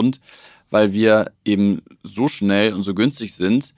[0.00, 0.20] und
[0.70, 3.74] weil wir eben so schnell und so günstig sind,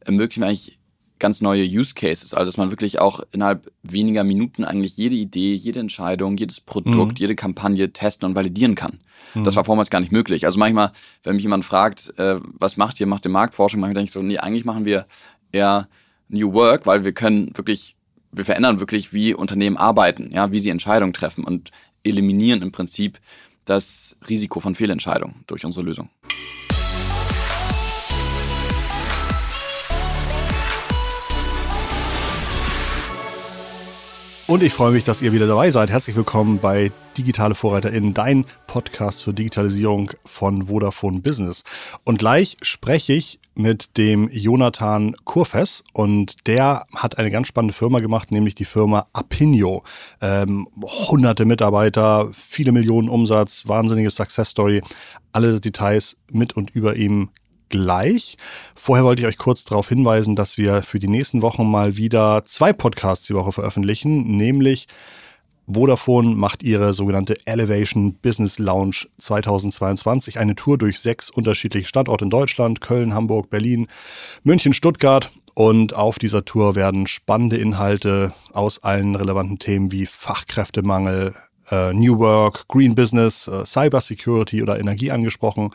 [0.00, 0.78] ermöglichen wir eigentlich
[1.18, 2.34] ganz neue Use Cases.
[2.34, 7.12] Also dass man wirklich auch innerhalb weniger Minuten eigentlich jede Idee, jede Entscheidung, jedes Produkt,
[7.12, 7.18] mhm.
[7.18, 9.00] jede Kampagne testen und validieren kann.
[9.34, 9.44] Mhm.
[9.44, 10.44] Das war vormals gar nicht möglich.
[10.44, 10.92] Also manchmal,
[11.22, 14.22] wenn mich jemand fragt, äh, was macht ihr, macht ihr Marktforschung, manchmal denke ich so,
[14.22, 15.06] nee, eigentlich machen wir
[15.52, 15.88] eher
[16.28, 17.96] New Work, weil wir können wirklich,
[18.32, 21.70] wir verändern wirklich, wie Unternehmen arbeiten, ja, wie sie Entscheidungen treffen und
[22.02, 23.18] eliminieren im Prinzip
[23.64, 26.10] das Risiko von Fehlentscheidungen durch unsere Lösung.
[34.54, 35.90] Und ich freue mich, dass ihr wieder dabei seid.
[35.90, 41.64] Herzlich willkommen bei Digitale VorreiterInnen, dein Podcast zur Digitalisierung von Vodafone Business.
[42.04, 47.98] Und gleich spreche ich mit dem Jonathan Kurfes und der hat eine ganz spannende Firma
[47.98, 49.82] gemacht, nämlich die Firma Apinio.
[50.20, 54.82] Ähm, hunderte Mitarbeiter, viele Millionen Umsatz, wahnsinnige Success Story.
[55.32, 57.30] Alle Details mit und über ihm
[57.68, 58.36] gleich.
[58.74, 62.44] Vorher wollte ich euch kurz darauf hinweisen, dass wir für die nächsten Wochen mal wieder
[62.44, 64.86] zwei Podcasts die Woche veröffentlichen, nämlich
[65.66, 72.30] Vodafone macht ihre sogenannte Elevation Business Lounge 2022, eine Tour durch sechs unterschiedliche Standorte in
[72.30, 73.88] Deutschland, Köln, Hamburg, Berlin,
[74.42, 75.30] München, Stuttgart.
[75.54, 81.34] Und auf dieser Tour werden spannende Inhalte aus allen relevanten Themen wie Fachkräftemangel,
[81.92, 85.70] New Work, Green Business, äh, Cyber Security oder Energie angesprochen.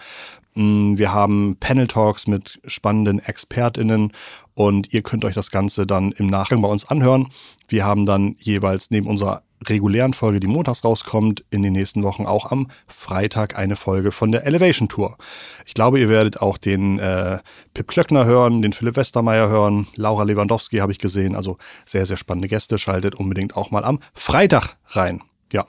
[0.56, 4.12] Mm, wir haben Panel Talks mit spannenden ExpertInnen
[4.56, 7.32] und ihr könnt euch das Ganze dann im Nachgang bei uns anhören.
[7.68, 12.26] Wir haben dann jeweils neben unserer regulären Folge, die montags rauskommt, in den nächsten Wochen
[12.26, 15.18] auch am Freitag eine Folge von der Elevation Tour.
[15.66, 17.40] Ich glaube, ihr werdet auch den äh,
[17.74, 21.36] Pip Klöckner hören, den Philipp Westermeier hören, Laura Lewandowski habe ich gesehen.
[21.36, 22.78] Also sehr, sehr spannende Gäste.
[22.78, 25.22] Schaltet unbedingt auch mal am Freitag rein.
[25.52, 25.66] Ja.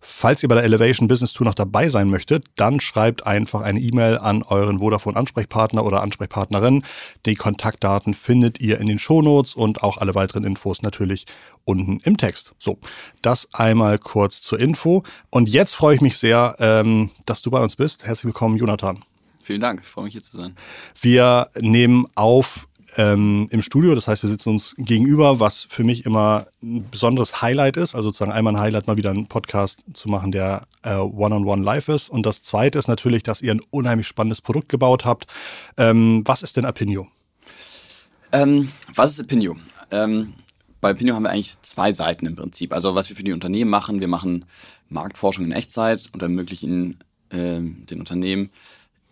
[0.00, 3.80] Falls ihr bei der Elevation Business Tour noch dabei sein möchtet, dann schreibt einfach eine
[3.80, 6.84] E-Mail an euren Vodafone Ansprechpartner oder Ansprechpartnerin.
[7.24, 11.24] Die Kontaktdaten findet ihr in den Shownotes und auch alle weiteren Infos natürlich
[11.64, 12.52] unten im Text.
[12.58, 12.78] So,
[13.22, 15.04] das einmal kurz zur Info.
[15.30, 18.06] Und jetzt freue ich mich sehr, ähm, dass du bei uns bist.
[18.06, 19.02] Herzlich willkommen, Jonathan.
[19.42, 20.56] Vielen Dank, ich freue mich hier zu sein.
[21.00, 22.66] Wir nehmen auf
[22.96, 23.94] ähm, im Studio.
[23.94, 27.94] Das heißt, wir sitzen uns gegenüber, was für mich immer ein besonderes Highlight ist.
[27.94, 31.88] Also sozusagen einmal ein Highlight, mal wieder einen Podcast zu machen, der äh, One-on-One live
[31.88, 32.10] ist.
[32.10, 35.26] Und das zweite ist natürlich, dass ihr ein unheimlich spannendes Produkt gebaut habt.
[35.76, 37.08] Ähm, was ist denn Apinio?
[38.32, 39.56] Ähm, was ist Apinio?
[39.90, 40.34] Ähm,
[40.80, 42.72] bei Apinio haben wir eigentlich zwei Seiten im Prinzip.
[42.72, 44.44] Also was wir für die Unternehmen machen, wir machen
[44.88, 46.98] Marktforschung in Echtzeit und ermöglichen
[47.30, 48.50] äh, den Unternehmen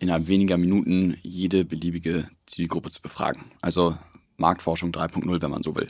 [0.03, 3.45] innerhalb weniger Minuten jede beliebige Zielgruppe zu befragen.
[3.61, 3.97] Also
[4.37, 5.87] Marktforschung 3.0, wenn man so will.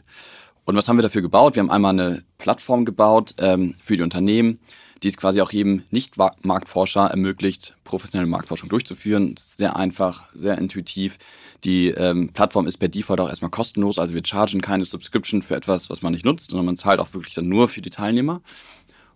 [0.66, 1.56] Und was haben wir dafür gebaut?
[1.56, 4.60] Wir haben einmal eine Plattform gebaut ähm, für die Unternehmen,
[5.02, 9.36] die es quasi auch jedem Nicht-Marktforscher ermöglicht, professionelle Marktforschung durchzuführen.
[9.38, 11.18] Sehr einfach, sehr intuitiv.
[11.64, 15.56] Die ähm, Plattform ist per Default auch erstmal kostenlos, also wir chargen keine Subscription für
[15.56, 18.42] etwas, was man nicht nutzt, sondern man zahlt auch wirklich dann nur für die Teilnehmer.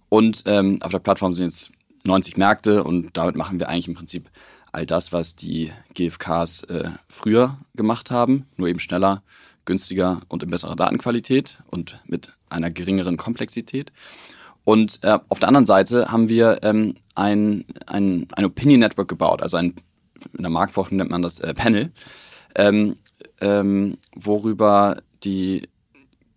[0.09, 1.71] Und ähm, auf der Plattform sind jetzt
[2.05, 4.29] 90 Märkte und damit machen wir eigentlich im Prinzip
[4.77, 9.23] all das, was die GFKs äh, früher gemacht haben, nur eben schneller,
[9.65, 13.91] günstiger und in besserer Datenqualität und mit einer geringeren Komplexität.
[14.63, 19.41] Und äh, auf der anderen Seite haben wir ähm, ein, ein, ein Opinion Network gebaut,
[19.41, 19.73] also ein,
[20.33, 21.91] in der Marktforschung nennt man das äh, Panel,
[22.55, 22.97] ähm,
[23.41, 25.67] ähm, worüber die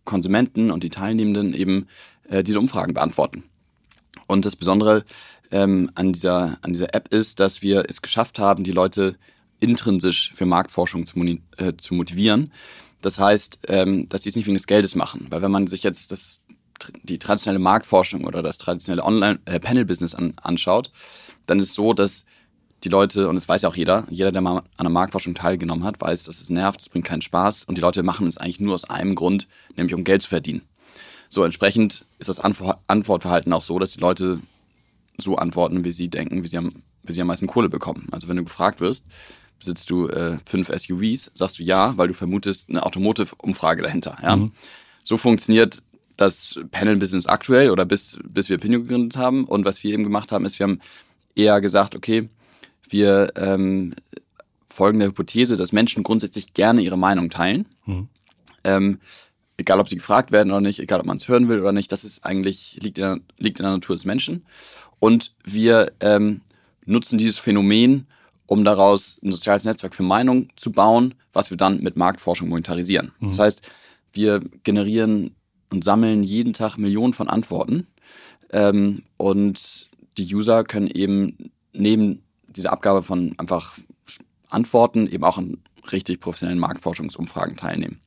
[0.07, 1.89] Konsumenten und die Teilnehmenden eben
[2.29, 3.45] äh, diese Umfragen beantworten.
[4.27, 5.05] Und das Besondere
[5.51, 9.17] ähm, an, dieser, an dieser App ist, dass wir es geschafft haben, die Leute
[9.59, 11.19] intrinsisch für Marktforschung zu,
[11.57, 12.53] äh, zu motivieren.
[13.03, 15.27] Das heißt, ähm, dass die es nicht wegen des Geldes machen.
[15.31, 16.43] Weil wenn man sich jetzt das,
[17.03, 20.91] die traditionelle Marktforschung oder das traditionelle Online-Panel-Business äh, an, anschaut,
[21.47, 22.25] dann ist es so, dass
[22.85, 25.85] die Leute, und das weiß ja auch jeder, jeder, der mal an einer Marktforschung teilgenommen
[25.85, 28.61] hat, weiß, dass es nervt, es bringt keinen Spaß und die Leute machen es eigentlich
[28.61, 30.63] nur aus einem Grund, nämlich um Geld zu verdienen.
[31.29, 34.41] So entsprechend ist das Antwortverhalten auch so, dass die Leute
[35.23, 38.09] so antworten, wie sie denken, wie sie am, wie sie am meisten Kohle bekommen.
[38.11, 39.05] Also wenn du gefragt wirst,
[39.59, 44.19] besitzt du äh, fünf SUVs, sagst du ja, weil du vermutest eine Automotive-Umfrage dahinter.
[44.23, 44.37] Ja?
[44.37, 44.53] Mhm.
[45.03, 45.83] So funktioniert
[46.17, 49.45] das Panel-Business aktuell oder bis, bis wir Pinio gegründet haben.
[49.45, 50.81] Und was wir eben gemacht haben, ist, wir haben
[51.35, 52.29] eher gesagt, okay,
[52.89, 53.95] wir ähm,
[54.69, 57.67] folgen der Hypothese, dass Menschen grundsätzlich gerne ihre Meinung teilen.
[57.87, 58.09] Mhm.
[58.65, 58.99] Ähm,
[59.57, 61.93] egal, ob sie gefragt werden oder nicht, egal, ob man es hören will oder nicht,
[61.93, 64.45] das ist eigentlich, liegt in, der, liegt in der Natur des Menschen.
[65.01, 66.43] Und wir ähm,
[66.87, 68.07] nutzen dieses Phänomen,
[68.47, 73.13] um daraus ein soziales Netzwerk für Meinung zu bauen, was wir dann mit Marktforschung monetarisieren.
[73.19, 73.29] Mhm.
[73.31, 73.63] Das heißt,
[74.13, 75.35] wir generieren
[75.71, 77.87] und sammeln jeden Tag Millionen von Antworten
[78.53, 79.89] ähm, und
[80.19, 83.79] die User können eben neben diese Abgabe von einfach
[84.49, 85.59] Antworten eben auch an
[85.93, 88.01] richtig professionellen Marktforschungsumfragen teilnehmen.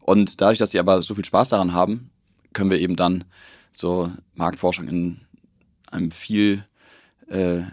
[0.00, 2.10] Und dadurch, dass sie aber so viel Spaß daran haben,
[2.52, 3.24] können wir eben dann
[3.72, 5.20] so Marktforschung in
[5.90, 6.64] einem viel
[7.30, 7.64] äh, äh,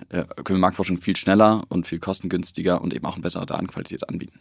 [0.43, 4.39] können wir Marktforschung viel schneller und viel kostengünstiger und eben auch eine bessere Datenqualität anbieten.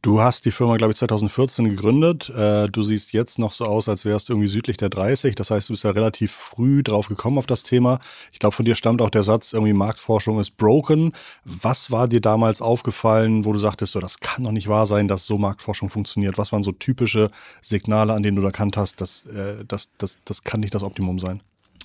[0.00, 2.30] Du hast die Firma, glaube ich, 2014 gegründet.
[2.30, 5.34] Äh, du siehst jetzt noch so aus, als wärst du irgendwie südlich der 30.
[5.34, 7.98] Das heißt, du bist ja relativ früh drauf gekommen auf das Thema.
[8.32, 11.12] Ich glaube, von dir stammt auch der Satz, irgendwie Marktforschung ist broken.
[11.44, 15.08] Was war dir damals aufgefallen, wo du sagtest, so, das kann doch nicht wahr sein,
[15.08, 16.38] dass so Marktforschung funktioniert?
[16.38, 17.30] Was waren so typische
[17.60, 21.18] Signale, an denen du erkannt hast, dass äh, das, das, das kann nicht das Optimum
[21.18, 21.42] sein?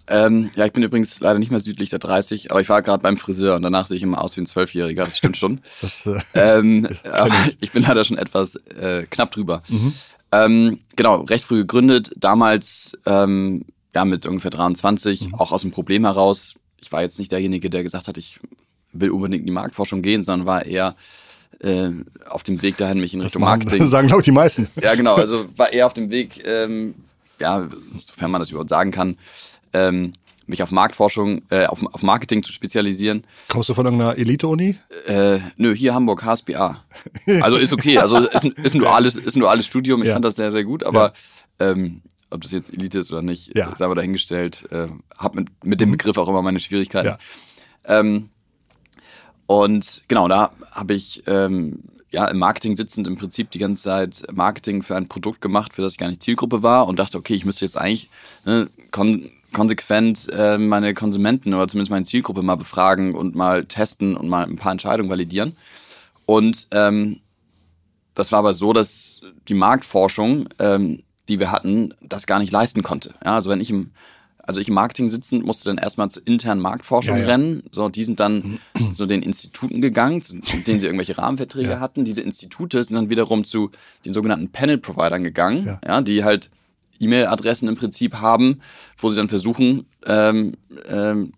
[0.07, 3.01] Ähm, ja, ich bin übrigens leider nicht mehr südlich der 30, aber ich war gerade
[3.01, 5.61] beim Friseur und danach sehe ich immer aus wie ein Zwölfjähriger, das stimmt schon.
[5.81, 6.87] das, äh, ähm,
[7.47, 7.57] ich.
[7.61, 7.71] ich.
[7.71, 9.63] bin leider schon etwas äh, knapp drüber.
[9.69, 9.93] Mhm.
[10.33, 13.65] Ähm, genau, recht früh gegründet, damals ähm,
[13.95, 15.35] ja mit ungefähr 23, mhm.
[15.35, 16.55] auch aus dem Problem heraus.
[16.81, 18.39] Ich war jetzt nicht derjenige, der gesagt hat, ich
[18.91, 20.95] will unbedingt in die Marktforschung gehen, sondern war eher
[21.59, 21.91] äh,
[22.27, 23.79] auf dem Weg dahin, mich in Richtung Marketing.
[23.79, 24.67] Das sagen, glaube ich, die meisten.
[24.81, 26.95] Ja, genau, also war eher auf dem Weg, ähm,
[27.39, 27.69] ja,
[28.05, 29.17] sofern man das überhaupt sagen kann,
[29.73, 30.13] ähm,
[30.45, 33.23] mich auf Marktforschung, äh, auf, auf Marketing zu spezialisieren.
[33.47, 34.77] Kommst du von irgendeiner Elite-Uni?
[35.07, 36.83] Äh, nö, hier Hamburg, HSBA.
[37.41, 40.13] Also ist okay, also ist, ist, ein, duales, ist ein duales Studium, ich ja.
[40.13, 41.13] fand das sehr, sehr gut, aber
[41.59, 41.71] ja.
[41.71, 43.75] ähm, ob das jetzt Elite ist oder nicht, ja.
[43.77, 44.67] sei mal dahingestellt.
[44.71, 44.87] Äh,
[45.17, 45.93] hab mit, mit dem mhm.
[45.93, 47.07] Begriff auch immer meine Schwierigkeiten.
[47.07, 47.19] Ja.
[47.85, 48.29] Ähm,
[49.45, 54.23] und genau, da habe ich ähm, ja im Marketing sitzend im Prinzip die ganze Zeit
[54.31, 57.35] Marketing für ein Produkt gemacht, für das ich gar nicht Zielgruppe war und dachte, okay,
[57.35, 58.09] ich müsste jetzt eigentlich
[58.45, 64.17] ne, kon konsequent äh, meine Konsumenten oder zumindest meine Zielgruppe mal befragen und mal testen
[64.17, 65.55] und mal ein paar Entscheidungen validieren.
[66.25, 67.21] Und ähm,
[68.15, 72.83] das war aber so, dass die Marktforschung, ähm, die wir hatten, das gar nicht leisten
[72.83, 73.13] konnte.
[73.23, 73.91] Ja, also wenn ich im
[74.45, 77.27] also ich im Marketing sitzen, musste dann erstmal zur internen Marktforschung ja, ja.
[77.27, 77.63] rennen.
[77.71, 78.59] So, die sind dann
[78.93, 81.79] zu den Instituten gegangen, mit denen sie irgendwelche Rahmenverträge ja.
[81.79, 82.03] hatten.
[82.03, 83.71] Diese Institute sind dann wiederum zu
[84.03, 86.01] den sogenannten Panel-Providern gegangen, ja.
[86.01, 86.49] die halt
[86.99, 88.61] E-Mail-Adressen im Prinzip haben,
[88.97, 90.55] wo sie dann versuchen, ähm,
[90.87, 91.33] ähm,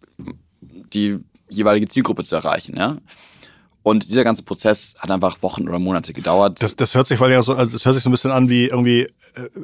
[0.93, 1.19] die
[1.49, 2.75] jeweilige Zielgruppe zu erreichen.
[2.77, 2.97] Ja?
[3.83, 6.61] Und dieser ganze Prozess hat einfach Wochen oder Monate gedauert.
[6.61, 8.49] Das, das hört sich, weil ja so, also das hört sich so ein bisschen an
[8.49, 9.07] wie irgendwie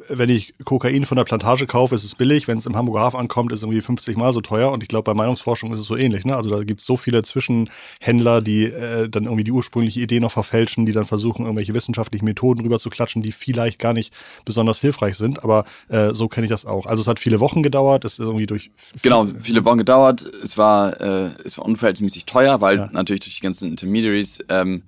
[0.08, 2.48] wenn ich Kokain von der Plantage kaufe, ist es billig.
[2.48, 4.70] Wenn es im Hamburger Hafen ankommt, ist es irgendwie 50 Mal so teuer.
[4.70, 6.24] Und ich glaube, bei Meinungsforschung ist es so ähnlich.
[6.24, 6.36] Ne?
[6.36, 10.32] Also da gibt es so viele Zwischenhändler, die äh, dann irgendwie die ursprüngliche Idee noch
[10.32, 14.12] verfälschen, die dann versuchen, irgendwelche wissenschaftlichen Methoden rüberzuklatschen, die vielleicht gar nicht
[14.44, 15.42] besonders hilfreich sind.
[15.42, 16.86] Aber äh, so kenne ich das auch.
[16.86, 18.04] Also es hat viele Wochen gedauert.
[18.04, 18.70] Es ist irgendwie durch.
[19.02, 20.30] Genau, viele Wochen gedauert.
[20.44, 22.88] Es war, äh, es war unverhältnismäßig teuer, weil ja.
[22.92, 24.82] natürlich durch die ganzen Intermediaries ähm,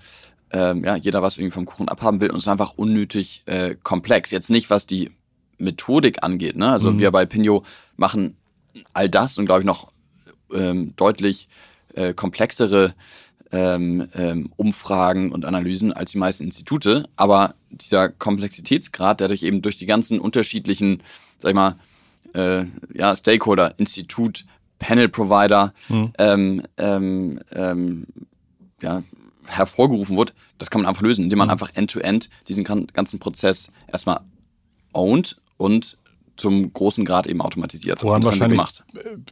[0.54, 3.74] ähm, ja, jeder was irgendwie vom Kuchen abhaben will und es war einfach unnötig äh,
[3.82, 4.30] komplex.
[4.30, 5.10] Jetzt nicht, was die
[5.58, 6.56] Methodik angeht.
[6.56, 6.70] Ne?
[6.70, 7.00] Also mhm.
[7.00, 7.64] wir bei Pinio
[7.96, 8.36] machen
[8.92, 9.90] all das und glaube ich noch
[10.52, 11.48] ähm, deutlich
[11.94, 12.94] äh, komplexere
[13.50, 17.08] ähm, ähm, Umfragen und Analysen als die meisten Institute.
[17.16, 21.02] Aber dieser Komplexitätsgrad, der durch eben durch die ganzen unterschiedlichen,
[21.40, 21.76] sag ich mal,
[22.34, 24.44] äh, ja, Stakeholder, Institut,
[24.78, 26.12] Panel-Provider, mhm.
[26.18, 28.06] ähm, ähm, ähm,
[28.82, 29.02] ja,
[29.46, 31.52] hervorgerufen wird, das kann man einfach lösen, indem man mhm.
[31.52, 34.20] einfach end-to-end -end diesen ganzen Prozess erstmal
[34.92, 35.96] ownt und
[36.36, 38.02] zum großen Grad eben automatisiert.
[38.02, 38.60] Woran wahrscheinlich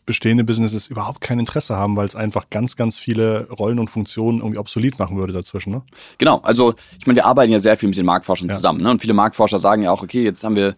[0.06, 4.38] bestehende Businesses überhaupt kein Interesse haben, weil es einfach ganz, ganz viele Rollen und Funktionen
[4.38, 5.73] irgendwie obsolet machen würde dazwischen.
[5.73, 5.82] Ne?
[6.19, 8.55] Genau, also ich meine, wir arbeiten ja sehr viel mit den Marktforschern ja.
[8.55, 8.82] zusammen.
[8.82, 8.91] Ne?
[8.91, 10.77] Und viele Marktforscher sagen ja auch, okay, jetzt haben wir,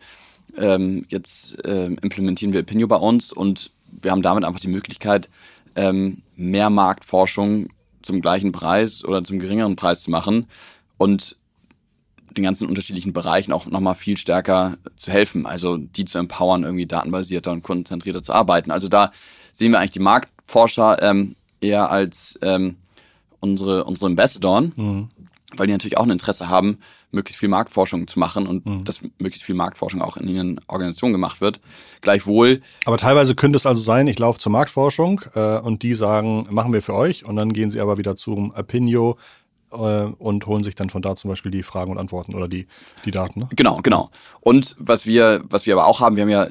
[0.57, 3.71] ähm, jetzt äh, implementieren wir Opinio bei uns und
[4.01, 5.29] wir haben damit einfach die Möglichkeit,
[5.77, 7.69] ähm, mehr Marktforschung
[8.05, 10.47] zum gleichen Preis oder zum geringeren Preis zu machen
[10.99, 11.37] und
[12.37, 16.87] den ganzen unterschiedlichen Bereichen auch nochmal viel stärker zu helfen, also die zu empowern, irgendwie
[16.87, 18.71] datenbasierter und konzentrierter zu arbeiten.
[18.71, 19.13] Also da
[19.53, 22.77] sehen wir eigentlich die Marktforscher ähm, eher als ähm,
[23.41, 25.09] unsere, unsere Ambassadoren, mhm.
[25.57, 26.79] Weil die natürlich auch ein Interesse haben,
[27.11, 28.85] möglichst viel Marktforschung zu machen und mhm.
[28.85, 31.61] dass möglichst viel Marktforschung auch in ihren Organisationen gemacht wird.
[32.01, 32.61] Gleichwohl.
[32.85, 36.73] Aber teilweise könnte es also sein, ich laufe zur Marktforschung äh, und die sagen, machen
[36.73, 39.17] wir für euch und dann gehen sie aber wieder zum Opinio
[39.73, 42.67] äh, und holen sich dann von da zum Beispiel die Fragen und Antworten oder die,
[43.05, 43.41] die Daten.
[43.41, 43.49] Ne?
[43.55, 44.11] Genau, genau.
[44.41, 46.49] Und was wir, was wir aber auch haben, wir haben ja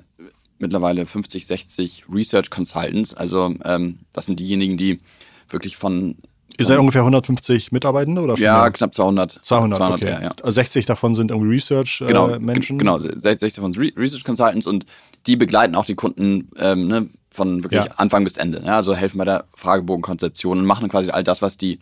[0.59, 3.13] mittlerweile 50, 60 Research Consultants.
[3.13, 5.01] Also ähm, das sind diejenigen, die
[5.49, 6.17] wirklich von
[6.57, 8.45] Ihr seid ungefähr 150 Mitarbeitende oder schon?
[8.45, 8.71] Ja, mehr?
[8.71, 9.39] knapp 200.
[9.41, 10.23] 200, 200 okay.
[10.23, 10.51] Ja, ja.
[10.51, 12.75] 60 davon sind irgendwie Research-Menschen?
[12.75, 14.85] Äh, genau, genau, 60 davon sind Research Consultants und
[15.25, 17.91] die begleiten auch die Kunden ähm, ne, von wirklich ja.
[17.95, 18.61] Anfang bis Ende.
[18.65, 21.79] Ja, also helfen bei der Fragebogenkonzeption und machen quasi all das, was die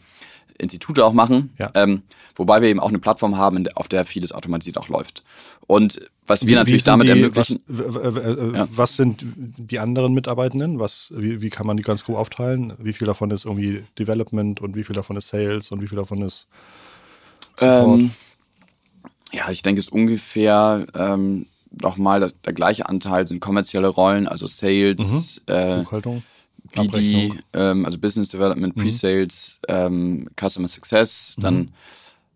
[0.62, 1.52] Institute auch machen.
[1.58, 1.72] Ja.
[1.74, 2.04] Ähm,
[2.36, 5.24] wobei wir eben auch eine Plattform haben, auf der vieles automatisiert auch läuft.
[5.68, 7.60] Und was wir wie natürlich damit die, ermöglichen.
[7.68, 8.16] Was,
[8.56, 8.68] Ja.
[8.72, 9.24] was sind
[9.58, 10.80] die anderen Mitarbeitenden?
[10.80, 12.74] Was, wie, wie kann man die ganz grob aufteilen?
[12.78, 15.98] Wie viel davon ist irgendwie Development und wie viel davon ist Sales und wie viel
[15.98, 16.48] davon ist
[17.58, 18.00] Support?
[18.00, 18.12] Ähm,
[19.34, 21.48] ja, ich denke, es ist ungefähr ähm,
[21.82, 26.24] nochmal der, der gleiche Anteil sind kommerzielle Rollen, also Sales, äh, Buchhaltung?
[26.72, 27.40] BD, Abrechnung?
[27.54, 31.36] ähm, also Business Development, Pre-Sales, ähm, Customer Success.
[31.40, 31.72] Dann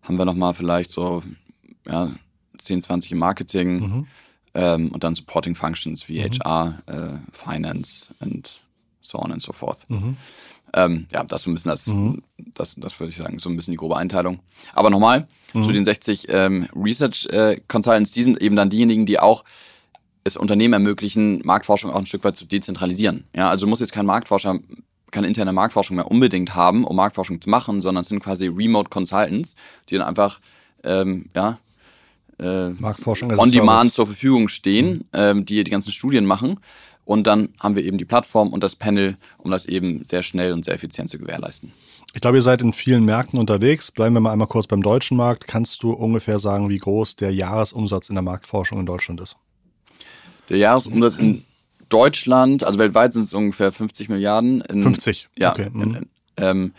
[0.02, 1.22] haben wir nochmal vielleicht so
[1.86, 2.12] ja,
[2.58, 4.06] 10, 20 im Marketing.
[4.54, 8.62] Ähm, und dann Supporting Functions wie HR, äh, Finance und
[9.02, 9.86] so on and so forth.
[10.72, 11.90] Ähm, ja, das so ein bisschen das,
[12.54, 14.40] das, das würde ich sagen, so ein bisschen die grobe Einteilung.
[14.72, 19.18] Aber nochmal, zu den 60 ähm, Research äh, Consultants, die sind eben dann diejenigen, die
[19.18, 19.44] auch
[20.26, 23.24] es Unternehmen ermöglichen, Marktforschung auch ein Stück weit zu dezentralisieren.
[23.34, 24.58] Ja, also du musst jetzt kein Marktforscher,
[25.10, 28.90] keine interne Marktforschung mehr unbedingt haben, um Marktforschung zu machen, sondern es sind quasi Remote
[28.90, 29.54] Consultants,
[29.88, 30.40] die dann einfach
[30.82, 31.58] ähm, ja,
[32.38, 32.70] äh,
[33.38, 36.58] on demand zur Verfügung stehen, ähm, die die ganzen Studien machen.
[37.04, 40.52] Und dann haben wir eben die Plattform und das Panel, um das eben sehr schnell
[40.52, 41.72] und sehr effizient zu gewährleisten.
[42.14, 43.92] Ich glaube, ihr seid in vielen Märkten unterwegs.
[43.92, 45.46] Bleiben wir mal einmal kurz beim deutschen Markt.
[45.46, 49.36] Kannst du ungefähr sagen, wie groß der Jahresumsatz in der Marktforschung in Deutschland ist?
[50.48, 51.44] Der Jahresumsatz in
[51.88, 54.60] Deutschland, also weltweit sind es ungefähr 50 Milliarden.
[54.62, 55.28] In, 50?
[55.36, 55.52] Ja.
[55.52, 55.66] Okay.
[55.66, 55.94] In, mhm.
[55.94, 56.72] in, ähm,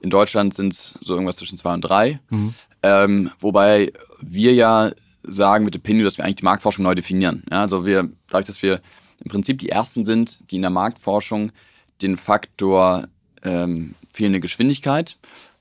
[0.00, 2.20] in Deutschland sind es so irgendwas zwischen zwei und drei.
[2.30, 2.54] Mhm.
[2.82, 4.90] Ähm, wobei wir ja
[5.22, 7.44] sagen mit Opinio, dass wir eigentlich die Marktforschung neu definieren.
[7.50, 8.80] Ja, also wir, dadurch, dass wir
[9.24, 11.52] im Prinzip die ersten sind, die in der Marktforschung
[12.00, 13.08] den Faktor
[13.42, 15.16] ähm, fehlende Geschwindigkeit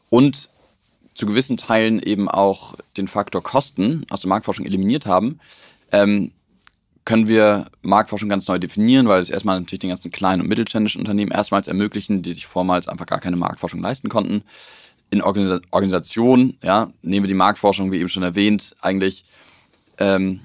[0.10, 0.50] und
[1.16, 5.40] zu gewissen Teilen eben auch den Faktor Kosten aus der Marktforschung eliminiert haben,
[5.92, 6.32] ähm,
[7.08, 11.00] können wir Marktforschung ganz neu definieren, weil es erstmal natürlich den ganzen kleinen und mittelständischen
[11.00, 14.44] Unternehmen erstmals ermöglichen, die sich vormals einfach gar keine Marktforschung leisten konnten.
[15.10, 19.24] In Organisa Organisationen, ja, nehmen wir die Marktforschung, wie eben schon erwähnt, eigentlich
[20.00, 20.42] ähm,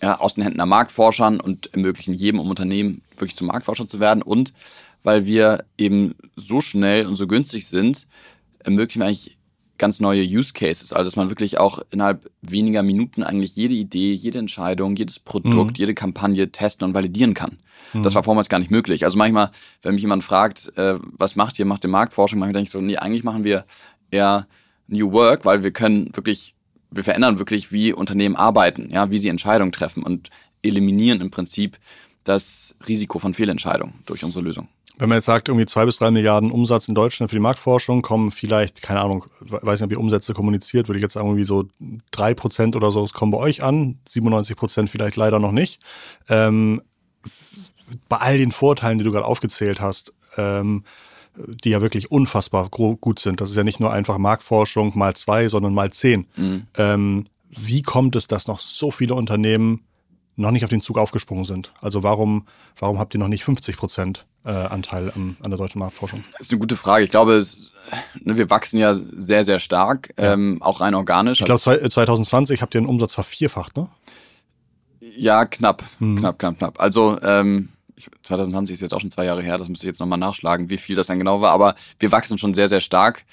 [0.00, 3.98] ja, aus den Händen der Marktforschern und ermöglichen jedem im Unternehmen wirklich zum Marktforscher zu
[3.98, 4.22] werden.
[4.22, 4.52] Und
[5.02, 8.06] weil wir eben so schnell und so günstig sind,
[8.60, 9.36] ermöglichen wir eigentlich
[9.78, 10.92] ganz neue Use Cases.
[10.92, 15.78] Also dass man wirklich auch innerhalb weniger Minuten eigentlich jede Idee, jede Entscheidung, jedes Produkt,
[15.78, 17.58] jede Kampagne testen und validieren kann.
[18.02, 19.04] Das war vormals gar nicht möglich.
[19.04, 19.50] Also manchmal,
[19.82, 22.80] wenn mich jemand fragt, äh, was macht ihr, macht ihr Marktforschung, manchmal denke ich so,
[22.80, 23.64] nee, eigentlich machen wir
[24.10, 24.46] eher
[24.86, 26.54] New Work, weil wir können wirklich,
[26.90, 30.30] wir verändern wirklich, wie Unternehmen arbeiten, ja, wie sie Entscheidungen treffen und
[30.62, 31.78] eliminieren im Prinzip
[32.24, 34.68] das Risiko von Fehlentscheidungen durch unsere Lösung.
[35.02, 38.02] Wenn man jetzt sagt, irgendwie zwei bis drei Milliarden Umsatz in Deutschland für die Marktforschung,
[38.02, 41.44] kommen vielleicht, keine Ahnung, weiß nicht, ob ihr Umsätze kommuniziert, würde ich jetzt sagen, irgendwie
[41.44, 41.64] so
[42.12, 45.82] drei Prozent oder so, es kommen bei euch an, 97 Prozent vielleicht leider noch nicht.
[46.28, 46.82] Ähm,
[48.08, 50.84] bei all den Vorteilen, die du gerade aufgezählt hast, ähm,
[51.34, 55.48] die ja wirklich unfassbar gut sind, das ist ja nicht nur einfach Marktforschung mal zwei,
[55.48, 56.28] sondern mal zehn.
[56.78, 59.80] Ähm, wie kommt es, dass noch so viele Unternehmen
[60.36, 61.74] noch nicht auf den Zug aufgesprungen sind?
[61.80, 62.46] Also warum,
[62.78, 66.24] warum habt ihr noch nicht 50 Prozent Anteil am, an der deutschen Marktforschung?
[66.32, 67.04] Das ist eine gute Frage.
[67.04, 67.70] Ich glaube, es,
[68.20, 71.40] ne, wir wachsen ja sehr, sehr stark, ähm, auch rein organisch.
[71.40, 73.88] Ich glaube, zwei- äh, 2020 habt ihr den Umsatz vervierfacht, ne?
[75.16, 76.80] Ja, knapp, knapp, knapp, knapp.
[76.80, 80.00] Also ähm, ich, 2020 ist jetzt auch schon zwei Jahre her, das müsste ich jetzt
[80.00, 81.50] nochmal nachschlagen, wie viel das dann genau war.
[81.52, 83.24] Aber wir wachsen schon sehr, sehr stark.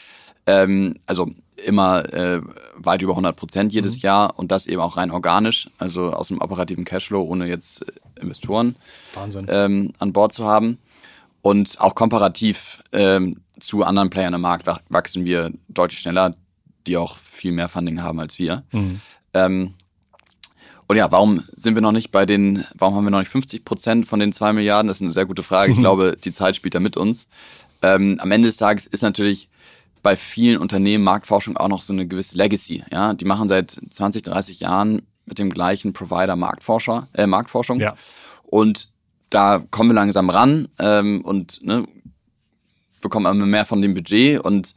[0.45, 1.29] Ähm, also
[1.65, 2.41] immer äh,
[2.75, 6.41] weit über 100 Prozent jedes Jahr und das eben auch rein organisch, also aus dem
[6.41, 8.75] operativen Cashflow, ohne jetzt äh, Investoren
[9.49, 10.79] ähm, an Bord zu haben.
[11.41, 16.35] Und auch komparativ ähm, zu anderen Playern im Markt wach- wachsen wir deutlich schneller,
[16.87, 18.63] die auch viel mehr Funding haben als wir.
[19.33, 19.73] Ähm,
[20.87, 23.63] und ja, warum sind wir noch nicht bei den, warum haben wir noch nicht 50
[23.63, 24.87] Prozent von den zwei Milliarden?
[24.87, 25.71] Das ist eine sehr gute Frage.
[25.71, 27.27] Ich glaube, die Zeit spielt da mit uns.
[27.81, 29.49] Ähm, am Ende des Tages ist natürlich
[30.01, 32.83] bei vielen Unternehmen Marktforschung auch noch so eine gewisse Legacy.
[32.91, 37.79] Ja, die machen seit 20, 30 Jahren mit dem gleichen Provider Marktforscher, äh, Marktforschung.
[37.79, 37.95] Ja.
[38.45, 38.89] Und
[39.29, 41.85] da kommen wir langsam ran ähm, und ne,
[43.01, 44.75] bekommen immer mehr von dem Budget und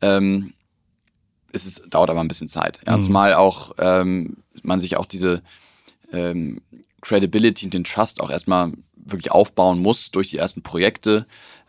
[0.00, 0.52] ähm,
[1.52, 2.80] es ist, dauert aber ein bisschen Zeit.
[2.86, 5.42] Ja, Zumal auch ähm, man sich auch diese
[6.12, 6.60] ähm,
[7.00, 11.26] Credibility und den Trust auch erstmal wirklich aufbauen muss durch die ersten Projekte,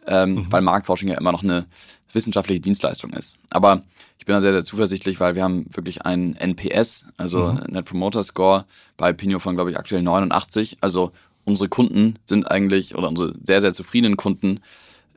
[0.07, 1.65] ähm, weil Marktforschung ja immer noch eine
[2.11, 3.35] wissenschaftliche Dienstleistung ist.
[3.49, 3.83] Aber
[4.17, 8.23] ich bin da sehr, sehr zuversichtlich, weil wir haben wirklich einen NPS, also Net Promoter
[8.23, 8.65] Score
[8.97, 10.77] bei Pinio von, glaube ich, aktuell 89.
[10.81, 11.11] Also
[11.45, 14.59] unsere Kunden sind eigentlich, oder unsere sehr, sehr zufriedenen Kunden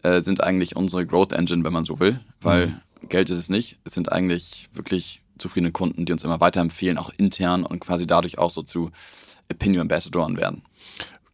[0.02, 3.78] äh, sind eigentlich unsere Growth Engine, wenn man so will, weil Geld ist es nicht.
[3.84, 8.38] Es sind eigentlich wirklich zufriedene Kunden, die uns immer weiterempfehlen, auch intern und quasi dadurch
[8.38, 8.90] auch so zu
[9.50, 10.62] Opinion Ambassadoren werden.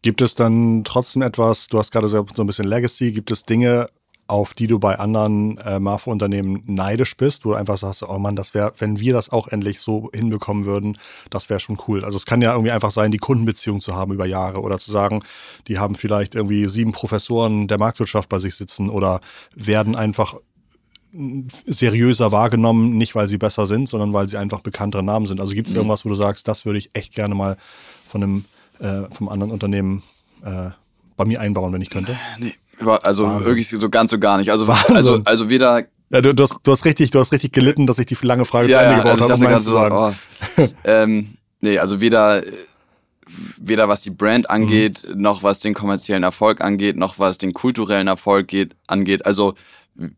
[0.03, 3.89] Gibt es dann trotzdem etwas, du hast gerade so ein bisschen Legacy, gibt es Dinge,
[4.27, 8.37] auf die du bei anderen äh, Marfo-Unternehmen neidisch bist, wo du einfach sagst, oh Mann,
[8.37, 10.99] das wäre, wenn wir das auch endlich so hinbekommen würden,
[11.31, 12.05] das wäre schon cool.
[12.05, 14.91] Also es kann ja irgendwie einfach sein, die Kundenbeziehung zu haben über Jahre oder zu
[14.91, 15.23] sagen,
[15.69, 19.21] die haben vielleicht irgendwie sieben Professoren der Marktwirtschaft bei sich sitzen oder
[19.55, 20.37] werden einfach
[21.67, 25.41] seriöser wahrgenommen, nicht weil sie besser sind, sondern weil sie einfach bekanntere Namen sind.
[25.41, 25.81] Also gibt es mhm.
[25.81, 27.57] irgendwas, wo du sagst, das würde ich echt gerne mal
[28.09, 28.45] von einem
[28.81, 30.03] äh, vom anderen Unternehmen
[30.45, 30.71] äh,
[31.17, 32.17] bei mir einbauen, wenn ich könnte?
[32.39, 32.55] Nee,
[33.03, 33.47] also Wahnsinn.
[33.47, 34.49] wirklich so ganz so gar nicht.
[34.53, 37.87] Also also also weder ja, du, du, hast, du hast richtig, du hast richtig gelitten,
[37.87, 40.17] dass ich die lange Frage ja, zu Ende ja, gebaut also habe, um zu sagen.
[40.59, 40.63] Oh.
[40.85, 42.43] ähm, nee, also weder
[43.59, 45.21] weder was die Brand angeht, mhm.
[45.21, 49.27] noch was den kommerziellen Erfolg angeht, noch was den kulturellen Erfolg geht, angeht.
[49.27, 49.55] Also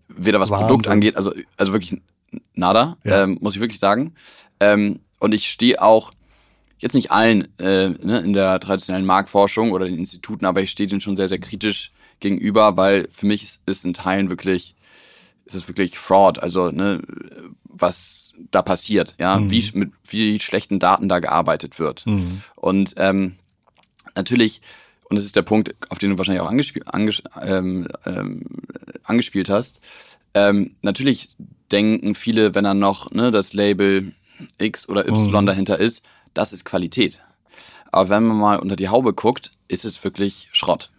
[0.08, 0.66] weder was Wahnsinn.
[0.66, 2.00] Produkt angeht, also, also wirklich
[2.54, 3.25] nada, ja.
[3.25, 4.14] ähm, muss ich wirklich sagen.
[4.60, 6.10] Ähm, und ich stehe auch,
[6.78, 10.88] jetzt nicht allen äh, ne, in der traditionellen Marktforschung oder den Instituten, aber ich stehe
[10.88, 14.75] denen schon sehr, sehr kritisch gegenüber, weil für mich ist, ist in Teilen wirklich,
[15.44, 17.02] ist es wirklich Fraud, also ne,
[17.64, 19.50] was da passiert, ja, mhm.
[19.50, 22.06] wie mit wie schlechten Daten da gearbeitet wird.
[22.06, 22.42] Mhm.
[22.56, 23.37] Und ähm,
[24.14, 24.61] natürlich
[25.08, 28.44] und das ist der Punkt, auf den du wahrscheinlich auch angespiel, anges, ähm, ähm,
[29.04, 29.80] angespielt hast,
[30.35, 31.30] ähm, natürlich
[31.70, 34.12] denken viele, wenn dann noch ne, das Label
[34.58, 35.46] X oder Y mhm.
[35.46, 36.02] dahinter ist,
[36.35, 37.23] das ist Qualität.
[37.92, 40.90] Aber wenn man mal unter die Haube guckt, ist es wirklich Schrott.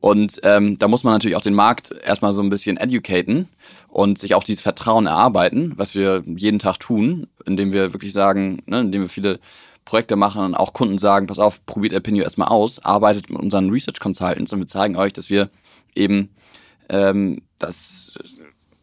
[0.00, 3.48] Und ähm, da muss man natürlich auch den Markt erstmal so ein bisschen educaten
[3.88, 8.62] und sich auch dieses Vertrauen erarbeiten, was wir jeden Tag tun, indem wir wirklich sagen,
[8.66, 9.40] ne, indem wir viele
[9.84, 13.70] Projekte machen und auch Kunden sagen, pass auf, probiert Opinio erstmal aus, arbeitet mit unseren
[13.70, 15.50] Research Consultants und wir zeigen euch, dass wir
[15.94, 16.30] eben
[16.90, 18.12] ähm, das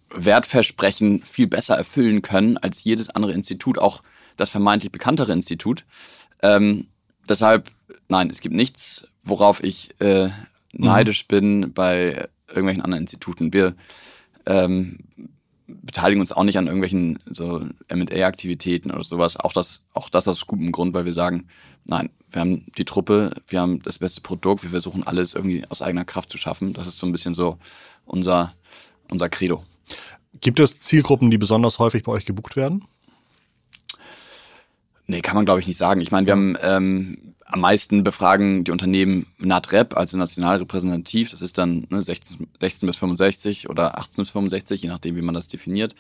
[0.10, 4.02] Wertversprechen viel besser erfüllen können als jedes andere Institut, auch
[4.36, 5.86] das vermeintlich bekanntere Institut.
[6.42, 6.88] Ähm,
[7.30, 7.70] deshalb,
[8.10, 10.30] nein, es gibt nichts, worauf ich äh,
[10.78, 11.28] neidisch mhm.
[11.28, 13.54] bin bei irgendwelchen anderen Instituten.
[13.54, 13.76] Wir
[14.46, 15.00] ähm,
[15.68, 19.38] beteiligen uns auch nicht an irgendwelchen so M&A-Aktivitäten oder sowas.
[19.38, 21.48] Auch das, auch das aus gutem Grund, weil wir sagen,
[21.86, 25.82] nein, wir haben die Truppe, wir haben das beste Produkt, wir versuchen alles irgendwie aus
[25.82, 26.74] eigener Kraft zu schaffen.
[26.74, 27.58] Das ist so ein bisschen so
[28.06, 28.54] unser,
[29.10, 29.64] unser Credo.
[30.42, 32.86] Gibt es Zielgruppen, die besonders häufig bei euch gebucht werden?
[35.08, 36.02] Nee, kann man glaube ich nicht sagen.
[36.02, 41.30] Ich meine, wir haben ähm, am meisten befragen die Unternehmen NATREP, also national repräsentativ.
[41.30, 45.22] Das ist dann ne, 16, 16 bis 65 oder 18 bis 65, je nachdem, wie
[45.22, 45.96] man das definiert.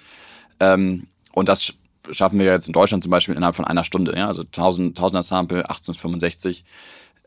[0.59, 1.73] Ähm, und das
[2.11, 4.15] schaffen wir jetzt in Deutschland zum Beispiel innerhalb von einer Stunde.
[4.17, 4.27] Ja?
[4.27, 6.65] Also 1000, 1000er Sample, 18 bis 65.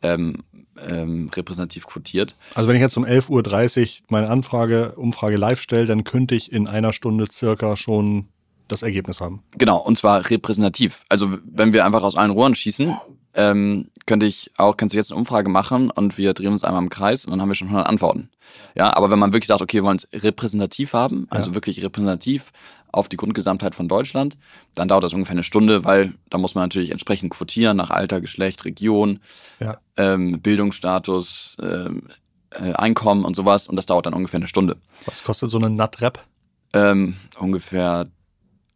[0.01, 0.45] Ähm,
[0.87, 2.37] ähm, repräsentativ quotiert.
[2.55, 6.53] Also wenn ich jetzt um 11.30 Uhr meine Anfrage, Umfrage live stelle, dann könnte ich
[6.53, 8.29] in einer Stunde circa schon
[8.69, 9.43] das Ergebnis haben.
[9.57, 11.05] Genau, und zwar repräsentativ.
[11.09, 12.97] Also wenn wir einfach aus allen Rohren schießen,
[13.35, 16.83] ähm, könnte ich auch, kannst du jetzt eine Umfrage machen und wir drehen uns einmal
[16.83, 18.31] im Kreis und dann haben wir schon 100 Antworten.
[18.75, 21.55] Ja, aber wenn man wirklich sagt, okay, wir wollen es repräsentativ haben, also ja.
[21.55, 22.53] wirklich repräsentativ
[22.91, 24.39] auf die Grundgesamtheit von Deutschland,
[24.75, 28.21] dann dauert das ungefähr eine Stunde, weil da muss man natürlich entsprechend quotieren nach Alter,
[28.21, 29.21] Geschlecht, Region,
[29.61, 29.79] ja.
[29.97, 32.05] ähm, Bildungsstatus, ähm,
[32.51, 34.79] äh, Einkommen und sowas und das dauert dann ungefähr eine Stunde.
[35.05, 36.25] Was kostet so eine NAT-Rap?
[36.73, 38.07] Ähm, ungefähr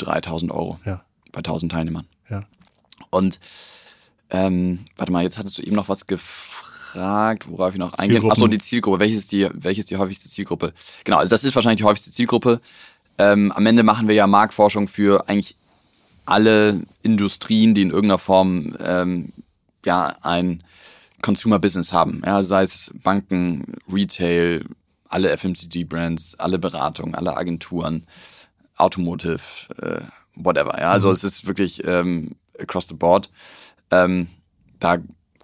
[0.03, 1.03] 3000 Euro ja.
[1.33, 2.07] bei 1000 Teilnehmern.
[2.29, 2.45] Ja.
[3.11, 3.41] Und
[4.31, 8.23] ähm, warte mal, jetzt hattest du eben noch was gefragt, worauf ich noch eingehe.
[8.31, 9.01] Achso, die Zielgruppe.
[9.01, 10.73] Welches ist die, welches ist die häufigste Zielgruppe?
[11.05, 12.61] Genau, also das ist wahrscheinlich die häufigste Zielgruppe.
[13.19, 15.57] Ähm, am Ende machen wir ja Marktforschung für eigentlich
[16.25, 19.33] alle Industrien, die in irgendeiner Form ähm,
[19.85, 20.63] ja ein
[21.21, 22.23] Consumer Business haben.
[22.25, 24.65] Ja, sei es Banken, Retail,
[25.09, 28.07] alle FMCG-Brands, alle Beratungen, alle Agenturen,
[28.83, 29.41] Automotive,
[29.81, 30.01] äh,
[30.35, 30.79] whatever.
[30.79, 31.15] Ja, also mhm.
[31.15, 33.31] es ist wirklich ähm, across the board.
[33.91, 34.29] Ähm,
[34.79, 34.99] da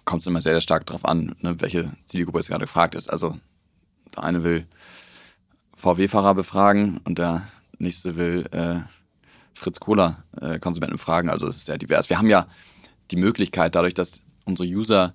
[0.05, 3.09] kommt es immer sehr, sehr stark darauf an, ne, welche Zielgruppe jetzt gerade gefragt ist.
[3.09, 3.37] Also
[4.15, 4.65] der eine will
[5.77, 7.43] VW-Fahrer befragen und der
[7.77, 8.79] nächste will äh,
[9.53, 11.29] Fritz Cola äh, Konsumenten fragen.
[11.29, 12.09] Also es ist sehr divers.
[12.09, 12.47] Wir haben ja
[13.11, 15.13] die Möglichkeit, dadurch, dass unsere User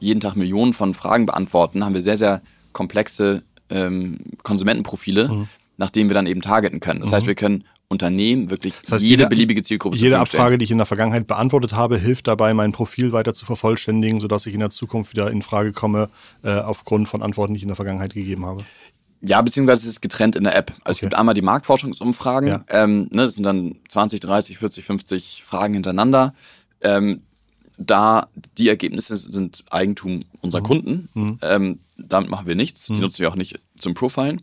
[0.00, 5.48] jeden Tag Millionen von Fragen beantworten, haben wir sehr, sehr komplexe ähm, Konsumentenprofile, mhm.
[5.76, 7.00] Nach denen wir dann eben targeten können.
[7.00, 7.16] Das mhm.
[7.16, 10.70] heißt, wir können Unternehmen wirklich das heißt, jede, jede, beliebige Zielgruppe Jede Abfrage, die ich
[10.70, 14.60] in der Vergangenheit beantwortet habe, hilft dabei, mein Profil weiter zu vervollständigen, sodass ich in
[14.60, 16.08] der Zukunft wieder in Frage komme,
[16.42, 18.64] äh, aufgrund von Antworten, die ich in der Vergangenheit gegeben habe.
[19.20, 20.70] Ja, beziehungsweise es ist getrennt in der App.
[20.70, 20.92] Also okay.
[20.92, 22.64] es gibt einmal die Marktforschungsumfragen, ja.
[22.68, 26.34] ähm, ne, das sind dann 20, 30, 40, 50 Fragen hintereinander.
[26.80, 27.22] Ähm,
[27.76, 30.66] da die Ergebnisse sind Eigentum unserer mhm.
[30.66, 31.08] Kunden.
[31.14, 31.38] Mhm.
[31.42, 32.88] Ähm, damit machen wir nichts.
[32.88, 32.94] Mhm.
[32.94, 34.42] Die nutzen wir auch nicht zum Profilen.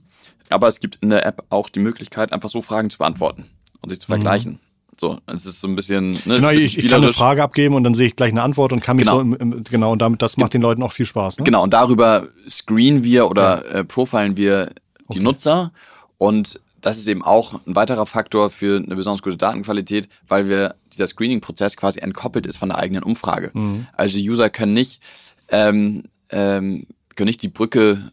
[0.52, 3.48] Aber es gibt in der App auch die Möglichkeit, einfach so Fragen zu beantworten
[3.82, 4.16] und sich zu mhm.
[4.16, 4.60] vergleichen.
[5.00, 6.12] So, es ist so ein bisschen.
[6.12, 8.44] Ne, genau, bisschen ich, ich, kann eine Frage abgeben und dann sehe ich gleich eine
[8.44, 9.18] Antwort und kann mich genau.
[9.18, 11.40] so im, im, genau und damit das macht den Leuten auch viel Spaß.
[11.40, 11.44] Ne?
[11.44, 13.80] Genau und darüber screenen wir oder ja.
[13.80, 14.74] äh, profilen wir
[15.12, 15.72] die Nutzer
[16.18, 20.76] und das ist eben auch ein weiterer Faktor für eine besonders gute Datenqualität, weil wir
[20.92, 23.52] dieser Screening-Prozess quasi entkoppelt ist von der eigenen Umfrage.
[23.54, 23.88] Mhm.
[23.94, 25.02] Also die User können nicht,
[25.50, 28.12] ähm, ähm, können nicht die Brücke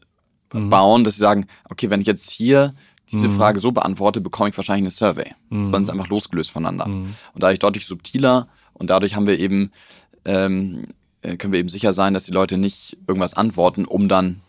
[0.52, 0.70] mhm.
[0.70, 2.74] bauen, dass sie sagen, okay, wenn ich jetzt hier
[3.10, 3.36] diese mhm.
[3.36, 5.32] Frage so beantworte, bekomme ich wahrscheinlich eine Survey.
[5.48, 5.66] Mhm.
[5.66, 6.86] Sonst einfach losgelöst voneinander.
[6.86, 7.14] Mhm.
[7.34, 9.70] Und dadurch deutlich subtiler und dadurch haben wir eben,
[10.24, 10.88] ähm,
[11.22, 14.42] äh, können wir eben sicher sein, dass die Leute nicht irgendwas antworten, um dann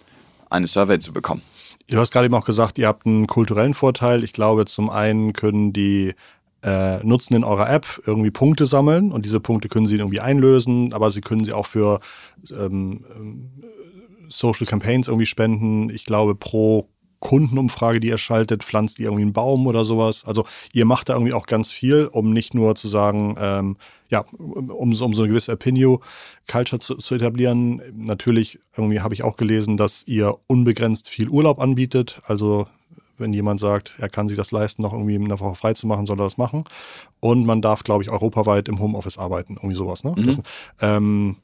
[0.50, 1.42] eine Survey zu bekommen.
[1.88, 4.24] Du hast gerade eben auch gesagt, ihr habt einen kulturellen Vorteil.
[4.24, 6.14] Ich glaube, zum einen können die
[6.62, 10.94] äh, Nutzen in eurer App irgendwie Punkte sammeln und diese Punkte können sie irgendwie einlösen,
[10.94, 12.00] aber sie können sie auch für
[12.52, 13.52] ähm, ähm
[14.30, 15.90] Social Campaigns irgendwie spenden.
[15.90, 16.88] Ich glaube, pro
[17.20, 20.24] Kundenumfrage, die ihr schaltet, pflanzt ihr irgendwie einen Baum oder sowas.
[20.26, 23.78] Also ihr macht da irgendwie auch ganz viel, um nicht nur zu sagen, ähm,
[24.10, 27.82] ja, um, um so eine gewisse Opinio-Culture zu, zu, etablieren.
[27.94, 32.22] Natürlich, irgendwie habe ich auch gelesen, dass ihr unbegrenzt viel Urlaub anbietet.
[32.26, 32.68] Also
[33.18, 36.06] wenn jemand sagt, er kann sich das leisten, noch irgendwie eine Woche frei zu machen,
[36.06, 36.64] soll er das machen.
[37.20, 40.06] Und man darf, glaube ich, europaweit im Homeoffice arbeiten, irgendwie sowas.
[40.06, 40.14] Ne?
[40.16, 40.26] Mhm.
[40.26, 40.40] Das,
[40.80, 41.36] ähm,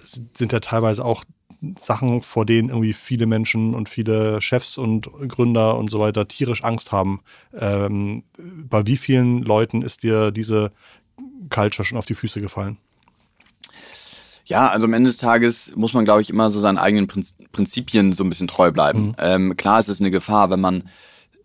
[0.00, 1.24] sind ja teilweise auch
[1.78, 6.62] Sachen, vor denen irgendwie viele Menschen und viele Chefs und Gründer und so weiter tierisch
[6.62, 7.20] Angst haben.
[7.58, 10.70] Ähm, bei wie vielen Leuten ist dir diese
[11.50, 12.78] Culture schon auf die Füße gefallen?
[14.46, 17.06] Ja, also am Ende des Tages muss man, glaube ich, immer so seinen eigenen
[17.52, 19.08] Prinzipien so ein bisschen treu bleiben.
[19.08, 19.14] Mhm.
[19.18, 20.84] Ähm, klar ist es eine Gefahr, wenn man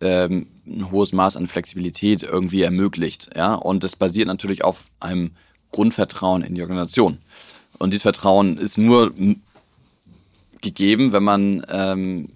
[0.00, 3.30] ähm, ein hohes Maß an Flexibilität irgendwie ermöglicht.
[3.36, 5.32] Ja, und das basiert natürlich auf einem
[5.72, 7.18] Grundvertrauen in die Organisation.
[7.78, 9.12] Und dieses Vertrauen ist nur
[10.64, 12.30] gegeben, wenn man ähm,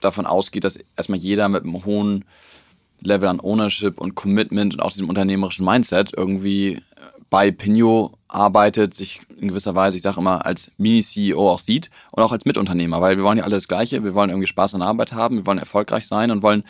[0.00, 2.24] davon ausgeht, dass erstmal jeder mit einem hohen
[3.00, 6.82] Level an Ownership und Commitment und auch diesem unternehmerischen Mindset irgendwie
[7.32, 12.22] bei Pinio arbeitet, sich in gewisser Weise, ich sage immer, als Mini-CEO auch sieht und
[12.22, 14.82] auch als Mitunternehmer, weil wir wollen ja alle das Gleiche, wir wollen irgendwie Spaß an
[14.82, 16.62] Arbeit haben, wir wollen erfolgreich sein und wollen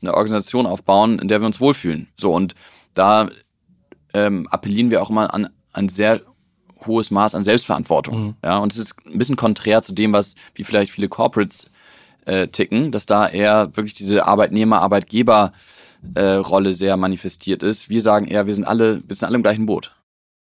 [0.00, 2.06] eine Organisation aufbauen, in der wir uns wohlfühlen.
[2.16, 2.54] So, und
[2.94, 3.28] da
[4.12, 6.20] ähm, appellieren wir auch immer an ein sehr
[6.86, 8.26] hohes Maß an Selbstverantwortung.
[8.26, 8.34] Mhm.
[8.44, 11.70] Ja, und es ist ein bisschen konträr zu dem, was wie vielleicht viele Corporates
[12.26, 15.52] äh, ticken, dass da eher wirklich diese Arbeitnehmer-Arbeitgeber
[16.14, 17.88] äh, Rolle sehr manifestiert ist.
[17.88, 19.94] Wir sagen eher, wir sind alle, wir sind alle im gleichen Boot.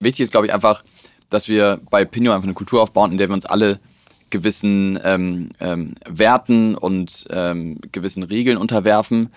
[0.00, 0.84] Wichtig ist, glaube ich, einfach,
[1.30, 3.80] dass wir bei Pinio einfach eine Kultur aufbauen, in der wir uns alle
[4.30, 9.30] gewissen ähm, ähm, Werten und ähm, gewissen Regeln unterwerfen,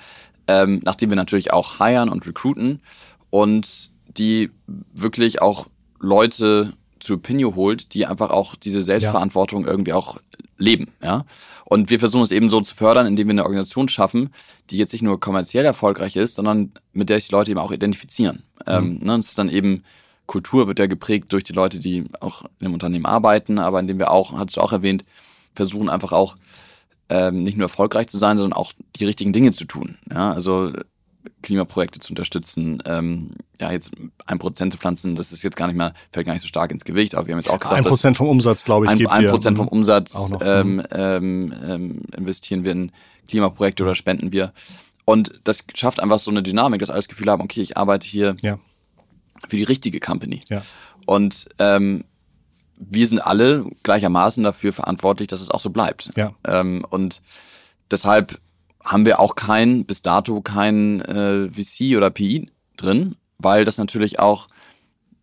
[0.48, 2.82] ähm, nachdem wir natürlich auch hiren und recruiten
[3.30, 5.68] und die wirklich auch
[6.00, 9.72] Leute zu Pinio holt, die einfach auch diese Selbstverantwortung ja.
[9.72, 10.18] irgendwie auch
[10.58, 11.26] leben, ja.
[11.66, 14.30] Und wir versuchen es eben so zu fördern, indem wir eine Organisation schaffen,
[14.70, 17.72] die jetzt nicht nur kommerziell erfolgreich ist, sondern mit der sich die Leute eben auch
[17.72, 18.44] identifizieren.
[18.66, 18.74] Mhm.
[18.74, 19.84] Ähm, ne, es ist dann eben
[20.28, 23.98] Kultur wird ja geprägt durch die Leute, die auch in einem Unternehmen arbeiten, aber indem
[24.00, 25.04] wir auch, hast du auch erwähnt,
[25.56, 26.36] versuchen einfach auch
[27.10, 29.98] ähm, nicht nur erfolgreich zu sein, sondern auch die richtigen Dinge zu tun.
[30.12, 30.72] Ja, also
[31.42, 32.82] Klimaprojekte zu unterstützen.
[32.86, 33.92] Ähm, ja, jetzt
[34.26, 36.72] ein Prozent zu pflanzen, das ist jetzt gar nicht mehr, fällt gar nicht so stark
[36.72, 39.06] ins Gewicht, aber wir haben jetzt auch gesagt, ein Prozent vom Umsatz, glaube ich, ein,
[39.08, 42.92] ein Prozent vom Umsatz ähm, ähm, ähm, investieren wir in
[43.28, 44.54] Klimaprojekte oder spenden wir.
[45.06, 48.06] Und das schafft einfach so eine Dynamik, dass alle das Gefühl haben, okay, ich arbeite
[48.06, 48.60] hier ja.
[49.48, 50.44] für die richtige Company.
[50.50, 50.62] Ja.
[51.06, 52.04] Und ähm,
[52.78, 56.12] wir sind alle gleichermaßen dafür verantwortlich, dass es auch so bleibt.
[56.16, 56.34] Ja.
[56.46, 57.22] Ähm, und
[57.90, 58.40] deshalb
[58.88, 64.20] haben wir auch kein, bis dato kein äh, VC oder PI drin, weil das natürlich
[64.20, 64.48] auch